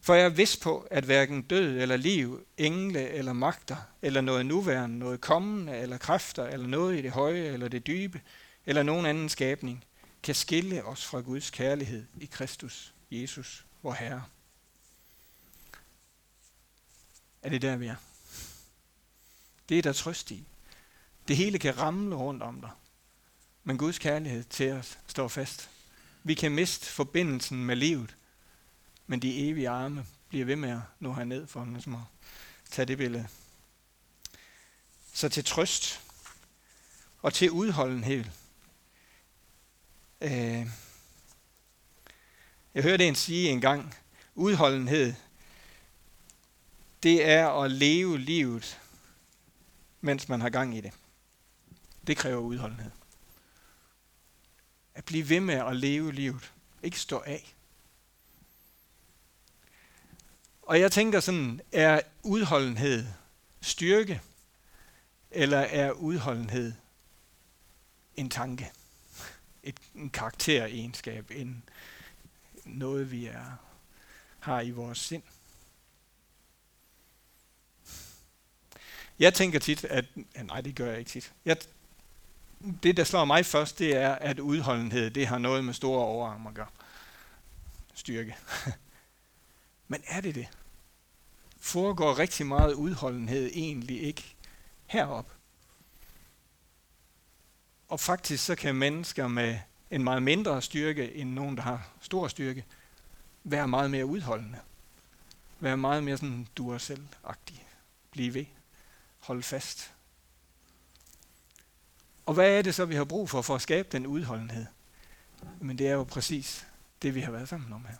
For 0.00 0.14
jeg 0.14 0.24
er 0.24 0.28
vidst 0.28 0.60
på, 0.60 0.86
at 0.90 1.04
hverken 1.04 1.42
død 1.42 1.80
eller 1.80 1.96
liv, 1.96 2.46
engle 2.56 3.08
eller 3.08 3.32
magter, 3.32 3.76
eller 4.02 4.20
noget 4.20 4.46
nuværende, 4.46 4.98
noget 4.98 5.20
kommende, 5.20 5.76
eller 5.76 5.98
kræfter, 5.98 6.44
eller 6.44 6.66
noget 6.66 6.98
i 6.98 7.02
det 7.02 7.10
høje 7.10 7.44
eller 7.44 7.68
det 7.68 7.86
dybe, 7.86 8.20
eller 8.66 8.82
nogen 8.82 9.06
anden 9.06 9.28
skabning, 9.28 9.84
kan 10.22 10.34
skille 10.34 10.84
os 10.84 11.04
fra 11.04 11.20
Guds 11.20 11.50
kærlighed 11.50 12.06
i 12.20 12.26
Kristus 12.26 12.94
Jesus, 13.10 13.64
vor 13.82 13.92
Herre. 13.92 14.24
Er 17.42 17.48
det 17.48 17.62
der, 17.62 17.76
vi 17.76 17.86
er? 17.86 17.96
Det 19.68 19.78
er 19.78 19.82
der 19.82 19.92
trøst 19.92 20.30
i. 20.30 20.44
Det 21.28 21.36
hele 21.36 21.58
kan 21.58 21.78
ramle 21.78 22.16
rundt 22.16 22.42
om 22.42 22.60
dig. 22.60 22.70
Men 23.68 23.78
Guds 23.78 23.98
kærlighed 23.98 24.44
til 24.44 24.72
os 24.72 24.98
står 25.06 25.28
fast. 25.28 25.70
Vi 26.22 26.34
kan 26.34 26.52
miste 26.52 26.86
forbindelsen 26.86 27.64
med 27.64 27.76
livet, 27.76 28.16
men 29.06 29.22
de 29.22 29.48
evige 29.48 29.68
arme 29.68 30.06
bliver 30.28 30.44
ved 30.44 30.56
med 30.56 30.70
at 30.70 30.80
nå 31.00 31.12
herned 31.12 31.46
for 31.46 31.64
ligesom 31.64 31.94
at 31.94 32.00
tage 32.70 32.86
det 32.86 32.98
billede. 32.98 33.28
Så 35.12 35.28
til 35.28 35.44
trøst 35.44 36.00
og 37.22 37.34
til 37.34 37.50
udholdenhed. 37.50 38.24
Øh, 40.20 40.66
jeg 42.74 42.82
hørte 42.82 43.08
en 43.08 43.14
sige 43.14 43.48
en 43.48 43.60
gang, 43.60 43.94
udholdenhed, 44.34 45.14
det 47.02 47.26
er 47.26 47.48
at 47.48 47.70
leve 47.70 48.18
livet, 48.18 48.80
mens 50.00 50.28
man 50.28 50.40
har 50.40 50.50
gang 50.50 50.76
i 50.76 50.80
det. 50.80 50.92
Det 52.06 52.16
kræver 52.16 52.40
udholdenhed. 52.40 52.90
At 54.98 55.04
blive 55.04 55.28
ved 55.28 55.40
med 55.40 55.54
at 55.54 55.76
leve 55.76 56.12
livet. 56.12 56.52
Ikke 56.82 57.00
stå 57.00 57.18
af. 57.18 57.54
Og 60.62 60.80
jeg 60.80 60.92
tænker 60.92 61.20
sådan, 61.20 61.60
er 61.72 62.00
udholdenhed 62.22 63.06
styrke, 63.60 64.22
eller 65.30 65.58
er 65.58 65.90
udholdenhed 65.90 66.72
en 68.16 68.30
tanke? 68.30 68.72
Et, 69.62 69.76
en 69.94 70.10
karakteregenskab, 70.10 71.30
en, 71.30 71.62
noget 72.64 73.10
vi 73.10 73.26
er, 73.26 73.56
har 74.38 74.60
i 74.60 74.70
vores 74.70 74.98
sind? 74.98 75.22
Jeg 79.18 79.34
tænker 79.34 79.58
tit, 79.58 79.84
at... 79.84 80.04
Nej, 80.44 80.60
det 80.60 80.76
gør 80.76 80.90
jeg 80.90 80.98
ikke 80.98 81.10
tit. 81.10 81.32
Jeg, 81.44 81.56
det, 82.82 82.96
der 82.96 83.04
slår 83.04 83.24
mig 83.24 83.46
først, 83.46 83.78
det 83.78 83.96
er, 83.96 84.14
at 84.14 84.38
udholdenhed, 84.38 85.10
det 85.10 85.26
har 85.26 85.38
noget 85.38 85.64
med 85.64 85.74
store 85.74 86.04
overarm 86.04 86.46
at 86.46 86.54
gøre. 86.54 86.66
Styrke. 87.94 88.36
Men 89.88 90.02
er 90.06 90.20
det 90.20 90.34
det? 90.34 90.48
Foregår 91.60 92.18
rigtig 92.18 92.46
meget 92.46 92.74
udholdenhed 92.74 93.50
egentlig 93.54 94.02
ikke 94.02 94.36
herop? 94.86 95.32
Og 97.88 98.00
faktisk 98.00 98.44
så 98.44 98.54
kan 98.54 98.74
mennesker 98.74 99.28
med 99.28 99.58
en 99.90 100.04
meget 100.04 100.22
mindre 100.22 100.62
styrke 100.62 101.14
end 101.14 101.30
nogen, 101.30 101.56
der 101.56 101.62
har 101.62 101.88
stor 102.00 102.28
styrke, 102.28 102.64
være 103.44 103.68
meget 103.68 103.90
mere 103.90 104.06
udholdende. 104.06 104.58
Være 105.60 105.76
meget 105.76 106.04
mere 106.04 106.16
sådan 106.16 106.48
du 106.56 106.78
selv-agtig. 106.78 107.66
Blive 108.10 108.34
ved. 108.34 108.44
Hold 109.18 109.42
fast. 109.42 109.92
Og 112.28 112.34
hvad 112.34 112.58
er 112.58 112.62
det 112.62 112.74
så, 112.74 112.84
vi 112.84 112.94
har 112.94 113.04
brug 113.04 113.30
for, 113.30 113.42
for 113.42 113.54
at 113.54 113.62
skabe 113.62 113.88
den 113.92 114.06
udholdenhed? 114.06 114.66
Men 115.60 115.78
det 115.78 115.88
er 115.88 115.92
jo 115.92 116.04
præcis 116.04 116.66
det, 117.02 117.14
vi 117.14 117.20
har 117.20 117.30
været 117.30 117.48
sammen 117.48 117.72
om 117.72 117.84
her. 117.84 117.96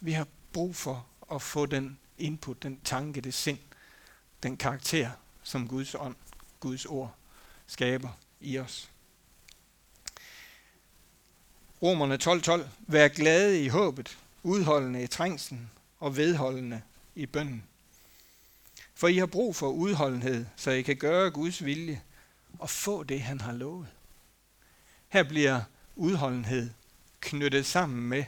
Vi 0.00 0.12
har 0.12 0.26
brug 0.52 0.76
for 0.76 1.06
at 1.32 1.42
få 1.42 1.66
den 1.66 1.98
input, 2.18 2.62
den 2.62 2.80
tanke, 2.84 3.20
det 3.20 3.34
sind, 3.34 3.58
den 4.42 4.56
karakter, 4.56 5.10
som 5.42 5.68
Guds 5.68 5.94
ånd, 5.94 6.16
Guds 6.60 6.86
ord 6.86 7.14
skaber 7.66 8.18
i 8.40 8.58
os. 8.58 8.90
Romerne 11.82 12.14
12.12. 12.14 12.40
12. 12.40 12.68
Vær 12.86 13.08
glade 13.08 13.64
i 13.64 13.68
håbet, 13.68 14.18
udholdende 14.42 15.02
i 15.02 15.06
trængslen 15.06 15.70
og 16.00 16.16
vedholdende 16.16 16.82
i 17.14 17.26
bønden. 17.26 17.64
For 18.94 19.08
I 19.08 19.16
har 19.16 19.26
brug 19.26 19.56
for 19.56 19.68
udholdenhed, 19.68 20.46
så 20.56 20.70
I 20.70 20.82
kan 20.82 20.96
gøre 20.96 21.30
Guds 21.30 21.64
vilje 21.64 22.02
og 22.58 22.70
få 22.70 23.02
det, 23.02 23.22
han 23.22 23.40
har 23.40 23.52
lovet. 23.52 23.88
Her 25.08 25.22
bliver 25.22 25.60
udholdenhed 25.96 26.70
knyttet 27.20 27.66
sammen 27.66 28.08
med 28.08 28.24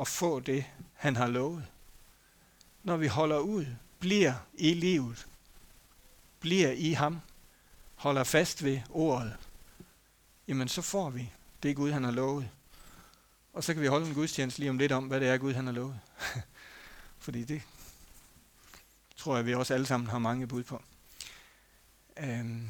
at 0.00 0.08
få 0.08 0.40
det, 0.40 0.64
han 0.94 1.16
har 1.16 1.26
lovet. 1.26 1.66
Når 2.82 2.96
vi 2.96 3.06
holder 3.06 3.38
ud, 3.38 3.66
bliver 3.98 4.34
i 4.54 4.74
livet, 4.74 5.26
bliver 6.40 6.72
i 6.72 6.92
ham, 6.92 7.20
holder 7.94 8.24
fast 8.24 8.64
ved 8.64 8.80
ordet, 8.90 9.36
jamen 10.48 10.68
så 10.68 10.82
får 10.82 11.10
vi 11.10 11.30
det 11.62 11.76
Gud, 11.76 11.90
han 11.90 12.04
har 12.04 12.10
lovet. 12.10 12.48
Og 13.52 13.64
så 13.64 13.74
kan 13.74 13.82
vi 13.82 13.86
holde 13.86 14.06
en 14.08 14.14
gudstjeneste 14.14 14.60
lige 14.60 14.70
om 14.70 14.78
lidt 14.78 14.92
om, 14.92 15.04
hvad 15.04 15.20
det 15.20 15.28
er, 15.28 15.38
Gud 15.38 15.54
han 15.54 15.66
har 15.66 15.72
lovet. 15.72 16.00
Fordi 17.24 17.44
det 17.44 17.62
tror 19.16 19.36
jeg, 19.36 19.46
vi 19.46 19.54
også 19.54 19.74
alle 19.74 19.86
sammen 19.86 20.10
har 20.10 20.18
mange 20.18 20.46
bud 20.46 20.62
på. 20.62 20.82
Øhm. 22.16 22.68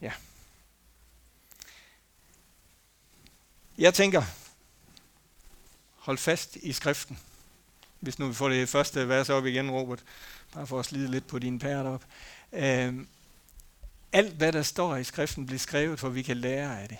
Ja. 0.00 0.12
Jeg 3.78 3.94
tænker, 3.94 4.22
hold 5.96 6.18
fast 6.18 6.56
i 6.56 6.72
skriften. 6.72 7.18
Hvis 8.00 8.18
nu 8.18 8.28
vi 8.28 8.34
får 8.34 8.48
det 8.48 8.68
første 8.68 9.08
vers 9.08 9.28
op 9.28 9.46
igen, 9.46 9.70
Robert, 9.70 10.04
bare 10.54 10.66
for 10.66 10.78
at 10.78 10.86
slide 10.86 11.10
lidt 11.10 11.26
på 11.26 11.38
dine 11.38 11.58
pærer 11.58 11.88
op. 11.88 12.04
Øhm. 12.52 13.08
Alt, 14.12 14.34
hvad 14.34 14.52
der 14.52 14.62
står 14.62 14.96
i 14.96 15.04
skriften, 15.04 15.46
bliver 15.46 15.58
skrevet, 15.58 16.00
for 16.00 16.08
vi 16.08 16.22
kan 16.22 16.36
lære 16.36 16.82
af 16.82 16.88
det. 16.88 16.98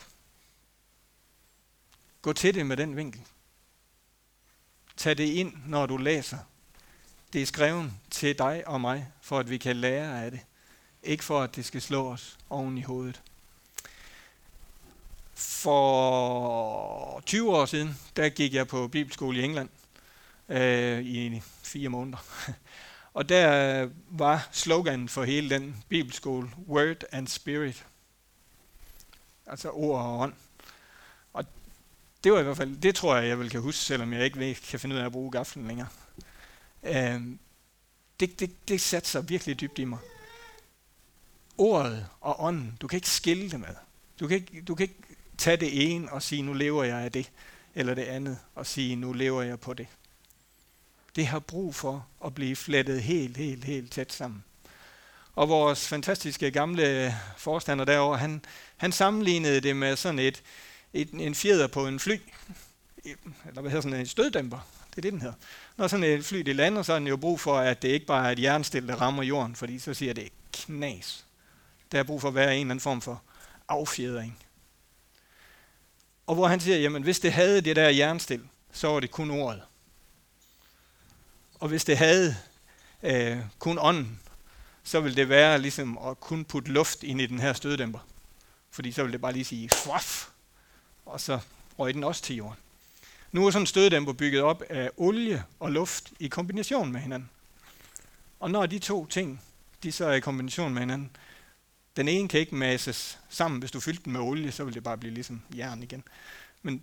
Gå 2.23 2.33
til 2.33 2.55
det 2.55 2.67
med 2.67 2.77
den 2.77 2.97
vinkel. 2.97 3.21
Tag 4.97 5.19
det 5.19 5.25
ind, 5.25 5.53
når 5.67 5.87
du 5.87 5.97
læser. 5.97 6.39
Det 7.33 7.43
er 7.43 7.47
skrevet 7.47 7.93
til 8.11 8.39
dig 8.39 8.69
og 8.69 8.81
mig, 8.81 9.13
for 9.21 9.39
at 9.39 9.51
vi 9.51 9.59
kan 9.59 9.77
lære 9.77 10.25
af 10.25 10.31
det. 10.31 10.41
Ikke 11.03 11.25
for, 11.25 11.41
at 11.41 11.57
det 11.57 11.65
skal 11.65 11.83
slå 11.83 12.09
os 12.09 12.39
oven 12.51 12.79
i 12.79 12.83
hovedet. 12.83 13.23
For 15.35 17.21
20 17.27 17.57
år 17.57 17.67
siden, 17.67 17.99
der 18.17 18.29
gik 18.29 18.55
jeg 18.55 18.69
på 18.69 18.89
bibelskole 18.89 19.41
i 19.41 19.45
England 19.45 19.69
øh, 20.49 21.01
i 21.01 21.43
fire 21.63 21.89
måneder. 21.89 22.19
Og 23.15 23.29
der 23.29 23.89
var 24.09 24.49
sloganen 24.53 25.09
for 25.09 25.25
hele 25.25 25.51
den 25.51 25.85
bibelskole, 25.89 26.51
Word 26.69 27.05
and 27.13 27.29
Spirit. 27.29 27.87
Altså 29.47 29.71
ord 29.71 30.01
og 30.01 30.19
ånd 30.19 30.33
Og 31.33 31.45
det 32.25 32.33
var 32.33 32.41
i 32.41 32.43
hvert 32.43 32.57
fald, 32.57 32.77
det 32.77 32.95
tror 32.95 33.17
jeg, 33.17 33.29
jeg 33.29 33.39
vil 33.39 33.51
kan 33.51 33.61
huske, 33.61 33.81
selvom 33.81 34.13
jeg 34.13 34.25
ikke 34.25 34.55
kan 34.55 34.81
finde 34.81 34.95
ud 34.97 35.01
af 35.01 35.07
at 35.07 35.13
bruge 35.13 35.31
gaflen 35.31 35.67
længere. 35.67 35.89
Øh, 36.83 37.23
det, 38.21 38.41
det, 38.41 38.69
det 38.69 38.81
satte 38.81 39.09
sig 39.09 39.29
virkelig 39.29 39.61
dybt 39.61 39.79
i 39.79 39.85
mig. 39.85 39.99
Ordet 41.59 42.07
og 42.21 42.45
ånden, 42.45 42.77
du 42.81 42.87
kan 42.87 42.97
ikke 42.97 43.11
skille 43.11 43.51
dem 43.51 43.65
ad. 43.65 43.75
Du 44.21 44.29
kan 44.29 44.37
ikke, 44.37 44.63
du 44.63 44.75
kan 44.75 44.85
ikke 44.85 45.03
tage 45.39 45.57
det 45.57 45.95
ene 45.95 46.13
og 46.13 46.23
sige, 46.23 46.43
nu 46.43 46.53
lever 46.53 46.85
jeg 46.85 46.99
af 46.99 47.13
det, 47.13 47.31
eller 47.75 47.95
det 47.95 48.03
andet 48.03 48.39
og 48.55 48.67
sige, 48.67 48.97
nu 48.97 49.13
lever 49.13 49.43
jeg 49.43 49.61
på 49.61 49.75
det. 49.75 49.87
Det 51.17 51.27
har 51.27 51.39
brug 51.39 51.75
for 51.75 52.07
at 52.25 52.35
blive 52.35 52.57
flettet 52.57 53.03
helt, 53.03 53.37
helt, 53.37 53.65
helt 53.65 53.93
tæt 53.93 54.13
sammen. 54.13 54.45
Og 55.35 55.49
vores 55.49 55.89
fantastiske 55.89 56.51
gamle 56.51 57.15
forstander 57.37 57.85
derovre, 57.85 58.19
han, 58.19 58.45
han 58.77 58.93
sammenlignede 58.93 59.61
det 59.61 59.77
med 59.77 59.97
sådan 59.97 60.19
et, 60.19 60.43
et, 60.93 61.11
en 61.13 61.35
fjeder 61.35 61.67
på 61.67 61.87
en 61.87 62.01
fly, 62.01 62.21
eller 63.49 63.61
hvad 63.61 63.71
hedder 63.71 63.83
sådan 63.83 64.01
en 64.01 64.07
støddæmper, 64.07 64.69
det 64.91 64.97
er 64.97 65.03
det, 65.03 65.13
den 65.13 65.21
hedder. 65.21 65.37
Når 65.77 65.89
sådan 65.89 66.05
et 66.05 66.25
fly 66.25 66.39
det 66.39 66.57
lander, 66.57 66.83
så 66.83 66.93
er 66.93 66.99
den 66.99 67.09
jo 67.09 67.17
brug 67.17 67.41
for, 67.41 67.59
at 67.59 67.83
det 67.83 67.89
ikke 67.89 68.07
bare 68.07 68.29
er 68.29 68.33
et 68.33 68.43
jernstil, 68.43 68.89
der 68.89 68.97
rammer 68.97 69.23
jorden, 69.23 69.57
fordi 69.57 69.79
så 69.79 69.95
siger 69.95 70.13
det 70.13 70.29
knas. 70.53 71.25
Der 71.93 71.99
er 71.99 72.03
brug 72.03 72.21
for 72.21 72.29
at 72.29 72.35
være 72.35 72.55
en 72.55 72.61
eller 72.61 72.71
anden 72.71 72.81
form 72.81 73.01
for 73.01 73.23
affjedring. 73.69 74.39
Og 76.27 76.35
hvor 76.35 76.47
han 76.47 76.61
siger, 76.61 76.77
jamen 76.77 77.03
hvis 77.03 77.21
det 77.21 77.33
havde 77.33 77.61
det 77.61 77.77
der 77.77 77.89
jernstil, 77.89 78.43
så 78.73 78.89
var 78.89 79.01
det 79.01 79.11
kun 79.11 79.31
ordet. 79.31 79.63
Og 81.61 81.69
hvis 81.69 81.85
det 81.85 81.99
havde 81.99 82.37
øh, 83.03 83.39
kun 83.59 83.79
ånden, 83.81 84.21
så 84.83 85.01
ville 85.01 85.17
det 85.17 85.29
være 85.29 85.59
ligesom 85.59 85.99
at 85.99 86.21
kun 86.21 86.45
putte 86.45 86.73
luft 86.73 87.03
ind 87.03 87.21
i 87.21 87.27
den 87.27 87.39
her 87.39 87.53
støddæmper. 87.53 87.99
Fordi 88.71 88.93
så 88.93 89.03
ville 89.03 89.13
det 89.13 89.21
bare 89.21 89.33
lige 89.33 89.45
sige, 89.45 89.71
fwaf, 89.71 90.29
og 91.07 91.21
så 91.21 91.39
røg 91.79 91.95
den 91.95 92.05
også 92.05 92.23
til 92.23 92.37
jorden. 92.37 92.59
Nu 93.33 93.47
er 93.47 93.51
sådan 93.51 93.63
en 93.63 93.67
støddæmper 93.67 94.13
bygget 94.13 94.43
op 94.43 94.63
af 94.63 94.91
olie 94.97 95.45
og 95.61 95.73
luft 95.73 96.13
i 96.19 96.29
kombination 96.29 96.93
med 96.93 97.01
hinanden. 97.01 97.31
Og 98.41 98.51
når 98.51 98.67
de 98.67 98.79
to 98.79 99.07
ting, 99.07 99.43
de 99.83 99.93
så 99.93 100.07
er 100.07 100.13
i 100.13 100.21
kombination 100.21 100.73
med 100.73 100.83
hinanden, 100.83 101.11
den 101.99 102.09
ene 102.09 102.29
kan 102.29 102.41
ikke 102.41 102.55
masses 102.55 103.19
sammen. 103.29 103.61
Hvis 103.61 103.71
du 103.71 103.81
fyldte 103.81 104.05
den 104.05 104.13
med 104.13 104.21
olie, 104.21 104.53
så 104.53 104.65
vil 104.65 104.75
det 104.75 104.83
bare 104.83 104.99
blive 104.99 105.15
ligesom 105.15 105.43
jern 105.57 105.83
igen. 105.83 106.05
Men 106.63 106.83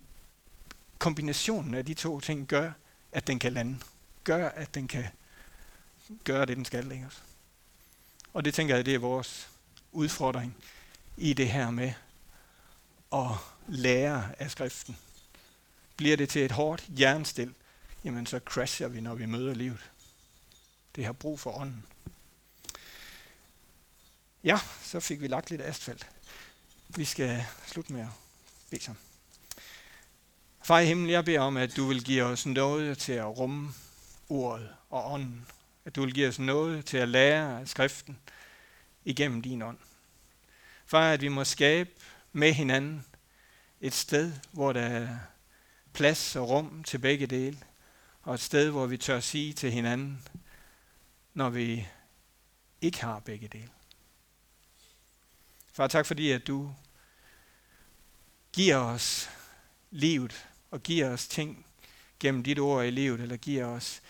kombinationen 0.98 1.74
af 1.74 1.84
de 1.84 1.94
to 1.94 2.20
ting 2.20 2.46
gør, 2.46 2.72
at 3.12 3.26
den 3.26 3.38
kan 3.38 3.52
lande. 3.52 3.78
Gør, 4.24 4.48
at 4.48 4.74
den 4.74 4.88
kan 4.88 5.04
gøre 6.24 6.46
det, 6.46 6.56
den 6.56 6.64
skal. 6.64 6.92
Ikke? 6.92 7.06
Og 8.32 8.44
det 8.44 8.54
tænker 8.54 8.76
jeg, 8.76 8.86
det 8.86 8.94
er 8.94 8.98
vores 8.98 9.48
udfordring 9.92 10.56
i 11.16 11.32
det 11.32 11.48
her 11.48 11.70
med 11.70 11.92
at 13.12 13.30
lære 13.68 14.28
af 14.38 14.50
skriften. 14.50 14.96
Bliver 15.96 16.16
det 16.16 16.28
til 16.28 16.44
et 16.44 16.52
hårdt 16.52 16.84
jernstil, 17.00 17.54
jamen 18.04 18.26
så 18.26 18.40
crasher 18.44 18.88
vi, 18.88 19.00
når 19.00 19.14
vi 19.14 19.26
møder 19.26 19.54
livet. 19.54 19.90
Det 20.96 21.04
har 21.04 21.12
brug 21.12 21.40
for 21.40 21.58
ånden. 21.58 21.84
Ja, 24.46 24.58
så 24.82 25.00
fik 25.00 25.20
vi 25.20 25.26
lagt 25.26 25.50
lidt 25.50 25.62
asfalt. 25.62 26.10
Vi 26.88 27.04
skal 27.04 27.44
slutte 27.66 27.92
med 27.92 28.00
at 28.00 28.08
bede 28.70 28.82
sammen. 28.82 29.00
Far 30.64 30.78
i 30.78 30.86
himlen, 30.86 31.10
jeg 31.10 31.24
beder 31.24 31.40
om, 31.40 31.56
at 31.56 31.76
du 31.76 31.86
vil 31.86 32.04
give 32.04 32.24
os 32.24 32.46
noget 32.46 32.98
til 32.98 33.12
at 33.12 33.38
rumme 33.38 33.74
ordet 34.28 34.74
og 34.90 35.12
ånden. 35.12 35.46
At 35.84 35.96
du 35.96 36.00
vil 36.00 36.14
give 36.14 36.28
os 36.28 36.38
noget 36.38 36.84
til 36.84 36.96
at 36.96 37.08
lære 37.08 37.60
af 37.60 37.68
skriften 37.68 38.18
igennem 39.04 39.42
din 39.42 39.62
ånd. 39.62 39.78
Far, 40.86 41.12
at 41.12 41.20
vi 41.20 41.28
må 41.28 41.44
skabe 41.44 41.90
med 42.32 42.52
hinanden 42.52 43.06
et 43.80 43.94
sted, 43.94 44.32
hvor 44.52 44.72
der 44.72 44.80
er 44.80 45.18
plads 45.92 46.36
og 46.36 46.48
rum 46.48 46.84
til 46.84 46.98
begge 46.98 47.26
dele, 47.26 47.58
og 48.22 48.34
et 48.34 48.40
sted, 48.40 48.70
hvor 48.70 48.86
vi 48.86 48.96
tør 48.96 49.20
sige 49.20 49.52
til 49.52 49.72
hinanden, 49.72 50.28
når 51.34 51.50
vi 51.50 51.88
ikke 52.80 53.00
har 53.00 53.18
begge 53.18 53.48
dele. 53.48 53.70
Far, 55.76 55.86
tak 55.86 56.06
fordi, 56.06 56.30
at 56.30 56.46
du 56.46 56.74
giver 58.52 58.76
os 58.76 59.30
livet 59.90 60.48
og 60.70 60.82
giver 60.82 61.10
os 61.10 61.28
ting 61.28 61.66
gennem 62.20 62.42
dit 62.42 62.58
ord 62.58 62.84
i 62.84 62.90
livet, 62.90 63.20
eller 63.20 63.36
giver 63.36 63.64
os 63.64 64.02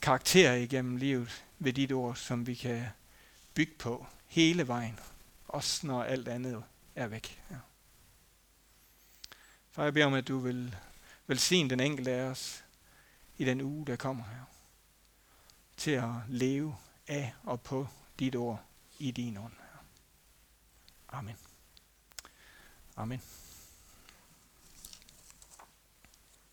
karakter 0.00 0.52
igennem 0.52 0.96
livet 0.96 1.44
ved 1.58 1.72
dit 1.72 1.92
ord, 1.92 2.16
som 2.16 2.46
vi 2.46 2.54
kan 2.54 2.86
bygge 3.54 3.72
på 3.78 4.06
hele 4.26 4.68
vejen, 4.68 4.98
også 5.48 5.86
når 5.86 6.02
alt 6.02 6.28
andet 6.28 6.64
er 6.94 7.06
væk. 7.06 7.42
Ja. 7.50 7.56
Far, 9.70 9.84
jeg 9.84 9.94
beder 9.94 10.06
om, 10.06 10.14
at 10.14 10.28
du 10.28 10.38
vil 10.38 10.76
velsigne 11.26 11.70
den 11.70 11.80
enkelte 11.80 12.10
af 12.10 12.22
os 12.24 12.64
i 13.38 13.44
den 13.44 13.60
uge, 13.60 13.86
der 13.86 13.96
kommer 13.96 14.24
her, 14.24 14.44
til 15.76 15.90
at 15.90 16.12
leve 16.28 16.76
af 17.06 17.34
og 17.42 17.60
på 17.60 17.88
dit 18.18 18.36
ord 18.36 18.64
i 18.98 19.10
din 19.10 19.36
ånd. 19.36 19.61
Amen. 21.12 21.36
Amen. 22.96 23.41